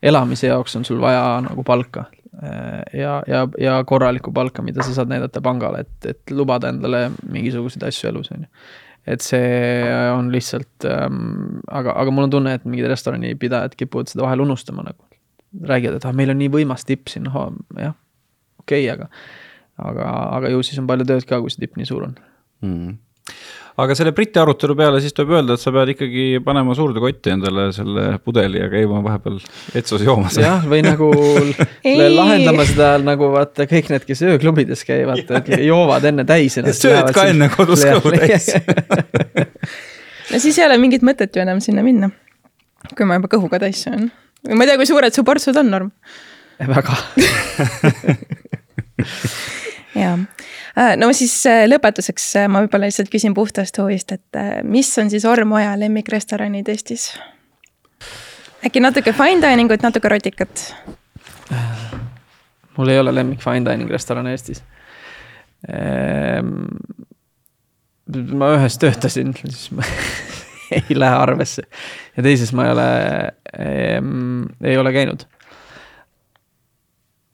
[0.04, 2.08] elamise jaoks on sul vaja nagu palka
[2.44, 7.08] äh, ja, ja, ja korralikku palka, mida sa saad näidata pangale, et, et lubada endale
[7.30, 8.52] mingisuguseid asju elus, on ju
[9.08, 14.26] et see on lihtsalt ähm,, aga, aga mul on tunne, et mingid restoranipidajad kipuvad seda
[14.28, 15.04] vahel unustama nagu.
[15.64, 17.38] räägivad, et ah, meil on nii võimas tipp siin, noh
[17.80, 17.96] jah,
[18.60, 19.08] okei okay,, aga,
[19.80, 22.18] aga, aga ju siis on palju tööd ka, kui see tipp nii suur on
[22.62, 22.98] mm
[23.78, 27.34] aga selle Briti arutelu peale siis tuleb öelda, et sa pead ikkagi panema suurde kotti
[27.36, 29.38] endale selle pudeli ja käima vahepeal
[29.76, 30.38] vetsus joomas.
[30.42, 31.12] jah, või nagu
[32.18, 35.30] lahendama seda nagu vaata kõik need, kes ööklubides käivad,
[35.62, 36.88] joovad enne täis ennast.
[36.88, 38.50] sööd ka enne kodus kõhu täis
[40.32, 42.10] no siis ei ole mingit mõtet ju enam sinna minna.
[42.96, 44.10] kui ma juba kõhuga täis söön.
[44.50, 45.94] ma ei tea, kui suured su portsud on, Norm?
[46.58, 46.98] väga
[50.02, 50.18] jaa
[50.78, 55.26] no siis äh, lõpetuseks äh, ma võib-olla lihtsalt küsin puhtast huvist, et mis on siis
[55.26, 57.12] Ormoja lemmikrestoranid Eestis?
[58.66, 60.68] äkki natuke fine dining ut, natuke rotikat?
[62.78, 64.62] mul ei ole lemmik fine dining restoran Eestis.
[65.68, 66.68] Ehm,
[68.38, 69.88] ma ühes töötasin, siis ma
[70.78, 71.66] ei lähe arvesse
[72.16, 72.88] ja teises ma ei ole,
[73.66, 75.26] ehm, ei ole käinud.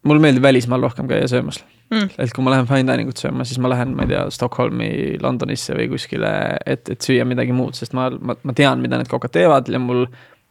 [0.04, 1.64] mulle meeldib välismaal rohkem käia söömas
[1.94, 2.10] mm..
[2.18, 4.89] et kui ma lähen fine dining ut sööma, siis ma lähen, ma ei tea, Stockholmi,
[5.24, 6.34] Londonisse või kuskile,
[6.66, 9.82] et, et süüa midagi muud, sest ma, ma, ma tean, mida need kokad teevad ja
[9.82, 10.06] mul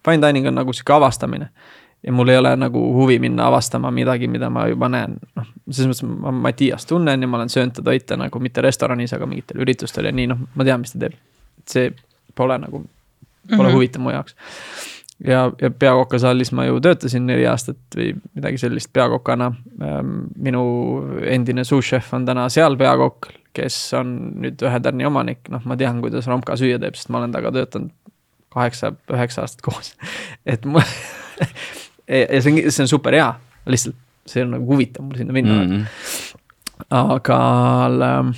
[0.07, 1.51] fine dining on nagu sihuke avastamine.
[2.03, 5.93] ja mul ei ole nagu huvi minna avastama midagi, mida ma juba näen, noh, selles
[5.93, 9.62] mõttes ma Mattias tunnen ja ma olen söönud ta toite nagu mitte restoranis, aga mingitel
[9.62, 11.20] üritustel ja nii, noh, ma tean, mis ta teeb.
[11.70, 11.93] see
[12.34, 13.74] pole nagu, pole mm -hmm.
[13.74, 14.34] huvitav mu jaoks
[15.26, 19.52] ja, ja peakokasaalis ma ju töötasin neli aastat või midagi sellist peakokana.
[19.82, 20.64] Ähm, minu
[21.28, 24.14] endine sous-chef on täna seal peakokk, kes on
[24.44, 27.52] nüüd ühe tärni omanik, noh, ma tean, kuidas Romka süüa teeb, sest ma olen temaga
[27.58, 27.92] töötanud
[28.52, 29.94] kaheksa, üheksa aastat koos.
[30.52, 30.84] et ma
[32.08, 33.28] ja see on, see on super hea,
[33.66, 35.70] lihtsalt see on nagu huvitav mul sinna minna mm.
[35.70, 35.86] -hmm.
[36.90, 37.38] aga
[37.86, 38.34] ähm,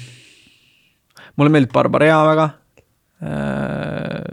[1.37, 2.45] mulle meeldib Barbarea väga
[3.23, 4.25] äh,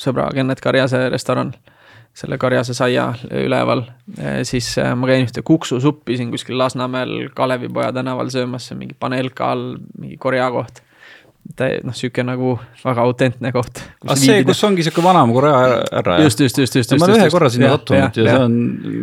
[0.00, 1.52] sõbra Kennet Karjase restoran,
[2.16, 3.84] selle Karjase saia üleval,
[4.48, 8.98] siis äh, ma käin ühte kuksusuppi siin kuskil Lasnamäel Kalevipoja tänaval söömas, see on mingi
[8.98, 10.82] Panelka all, mingi Korea koht
[11.58, 13.80] noh, sihuke nagu väga autentne koht.
[14.04, 16.18] aga see, kus ongi sihuke vanamaa Korea härra?
[16.24, 16.94] just, just, just, just.
[16.98, 18.58] ma olen ühe korra sinna sattunud ja, ja see on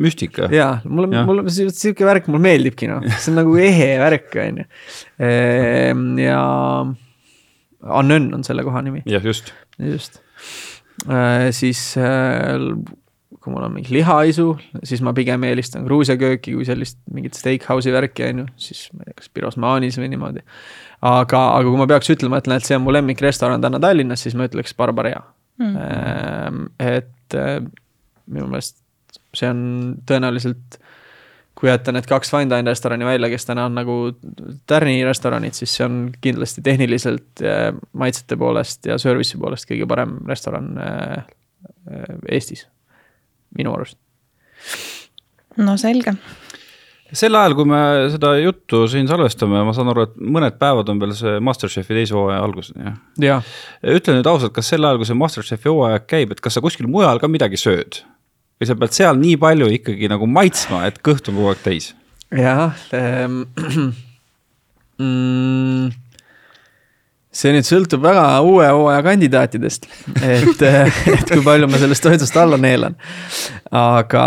[0.05, 0.51] müstika.
[0.53, 4.69] ja, mulle, mulle sihuke värk mulle meeldibki noh, see on nagu ehe värk, on ju.
[5.27, 6.39] Ehm, ja
[7.97, 9.03] Annön on selle koha nimi.
[9.09, 9.53] jah, just.
[9.77, 10.21] just
[11.53, 12.55] siis äh,
[13.47, 14.47] kui mul on mingi lihaisu,
[14.87, 19.05] siis ma pigem eelistan Gruusia kööki kui sellist mingit steakhouse'i värki, on ju, siis ma
[19.05, 20.43] ei tea, kas Pirosmanis või niimoodi.
[21.07, 24.35] aga, aga kui ma peaks ütlema, et näed, see on mu lemmikrestoran täna Tallinnas, siis
[24.35, 25.21] ma ütleks Barbarea
[25.61, 26.67] mm..
[26.83, 27.61] et äh,
[28.27, 28.81] minu meelest
[29.37, 29.61] see on
[30.07, 30.79] tõenäoliselt
[31.57, 33.97] kui jätta need kaks fine dine restorani välja, kes täna on nagu
[34.69, 37.43] Tärni restoranid, siis see on kindlasti tehniliselt,
[37.97, 41.15] maitsete poolest ja service'i poolest kõige parem restoran äh,
[41.89, 42.67] äh, Eestis,
[43.57, 43.97] minu arust.
[45.57, 46.13] no selge
[47.15, 47.79] sel ajal, kui me
[48.11, 52.15] seda juttu siin salvestame, ma saan aru, et mõned päevad on veel see Masterchefi teise
[52.17, 52.99] hooaja algus, jah?
[53.23, 53.39] ja..
[53.95, 56.89] ütle nüüd ausalt, kas sel ajal, kui see Masterchefi hooaeg käib, et kas sa kuskil
[56.91, 58.03] mujal ka midagi sööd?
[58.57, 61.93] Või sa pead seal nii palju ikkagi nagu maitsma, et kõht on kogu aeg täis?
[62.33, 63.43] jah ähm,,
[65.01, 65.91] mm,
[67.37, 69.87] see nüüd sõltub väga uue hooaja kandidaatidest,
[70.25, 70.63] et,
[71.13, 72.97] et kui palju ma sellest toidust alla neelan.
[73.75, 74.23] Aga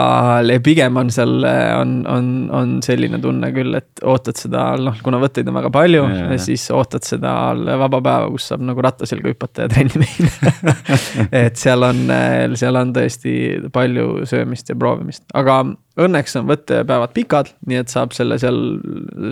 [0.65, 5.49] pigem on seal, on, on, on selline tunne küll, et ootad seda, noh, kuna võtteid
[5.49, 6.03] on väga palju,
[6.43, 7.33] siis ootad seda
[7.81, 10.75] vaba päeva, kus saab nagu ratta selga hüpata ja trenni minna.
[11.41, 12.05] Et seal on,
[12.59, 13.33] seal on tõesti
[13.73, 15.63] palju söömist ja proovimist, aga
[16.01, 18.59] õnneks on võttepäevad pikad, nii et saab selle seal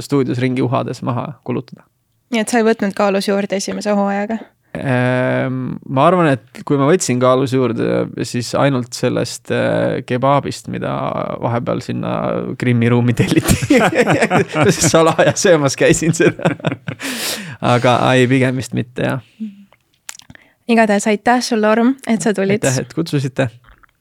[0.05, 1.87] stuudios ringi uhades maha kulutada.
[2.33, 4.41] Nii et sa ei võtnud kaalus juurde esimese hooajaga?
[4.77, 10.93] Ehm, ma arvan, et kui ma võtsin kaalus juurde, siis ainult sellest äh, kebaabist, mida
[11.41, 12.13] vahepeal sinna
[12.61, 13.81] Krimmi ruumi telliti
[14.93, 16.53] salaja söömas käisin seda
[17.65, 19.25] aga ei, pigem vist mitte jah.
[20.69, 22.61] igatahes aitäh sulle, Orm, et sa tulid.
[22.61, 23.49] aitäh, et kutsusite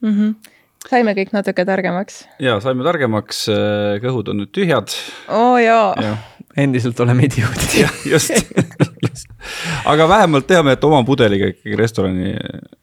[0.03, 0.13] mm.
[0.13, 0.55] -hmm
[0.88, 2.26] saime kõik natuke targemaks.
[2.39, 4.91] ja saime targemaks, äh, kõhud on nüüd tühjad.
[5.28, 6.18] oo oh, jaa ja
[6.57, 7.88] endiselt oleme idioodid.
[8.05, 8.32] just,
[9.01, 9.26] just.,
[9.86, 12.34] aga vähemalt teame, et oma pudeliga ikkagi restorani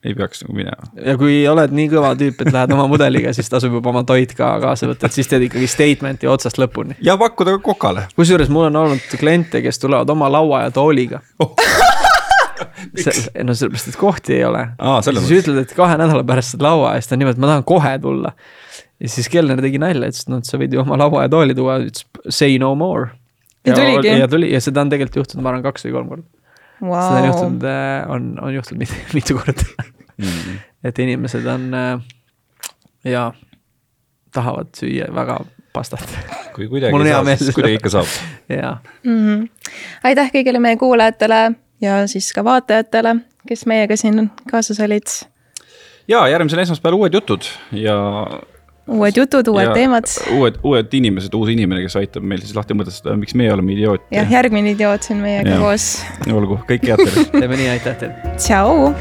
[0.04, 0.90] ei peaks nagu minema.
[1.04, 4.34] ja kui oled nii kõva tüüp, et lähed oma pudeliga, siis tasub juba oma toit
[4.36, 6.98] ka kaasa võtta, et siis teed ikkagi statement'i otsast lõpuni.
[7.04, 8.08] ja pakkuda ka kokale.
[8.16, 11.54] kusjuures mul on olnud kliente, kes tulevad oma laua ja tooliga oh.
[13.46, 14.66] no sellepärast, et kohti ei ole.
[15.08, 17.52] siis ütled, et kahe nädala pärast saad laua ja siis ta on niimoodi, et ma
[17.52, 18.32] tahan kohe tulla.
[19.00, 21.32] ja siis kelner tegi nalja, ütles, et noh, et sa võid ju oma laua ja
[21.32, 23.12] tooli tuua, ütles say no more
[23.66, 24.14] ja tuligi?
[24.20, 26.43] ja tuli ja seda on tegelikult juhtunud, ma arvan, kaks või kolm korda
[26.82, 27.00] wow..
[27.00, 30.60] seda on juhtunud, äh, on, on juhtunud mitu, mitu korda mm..
[30.84, 32.00] et inimesed on äh,
[33.04, 33.32] ja
[34.34, 35.40] tahavad süüa väga
[35.72, 36.06] pastat.
[36.54, 38.16] kui kuidagi ei saa, siis kuidagi ikka saab.
[38.48, 39.20] jaa mm.
[39.26, 39.48] -hmm.
[40.04, 43.16] aitäh kõigile meie kuulajatele ja siis ka vaatajatele,
[43.48, 45.06] kes meiega siin kaasas olid.
[46.08, 47.96] ja järgmisel esmaspäeval uued jutud ja
[48.88, 50.10] uued jutud, uued ja teemad.
[50.36, 54.10] uued, uued inimesed, uus inimene, kes aitab meil siis lahti mõtestada, miks meie oleme idioot.
[54.14, 55.62] jah, järgmine idioot siin meiega ja.
[55.62, 55.88] koos.
[56.32, 58.36] olgu, kõike head teile teeme nii, aitäh teile.
[58.36, 58.92] tšau.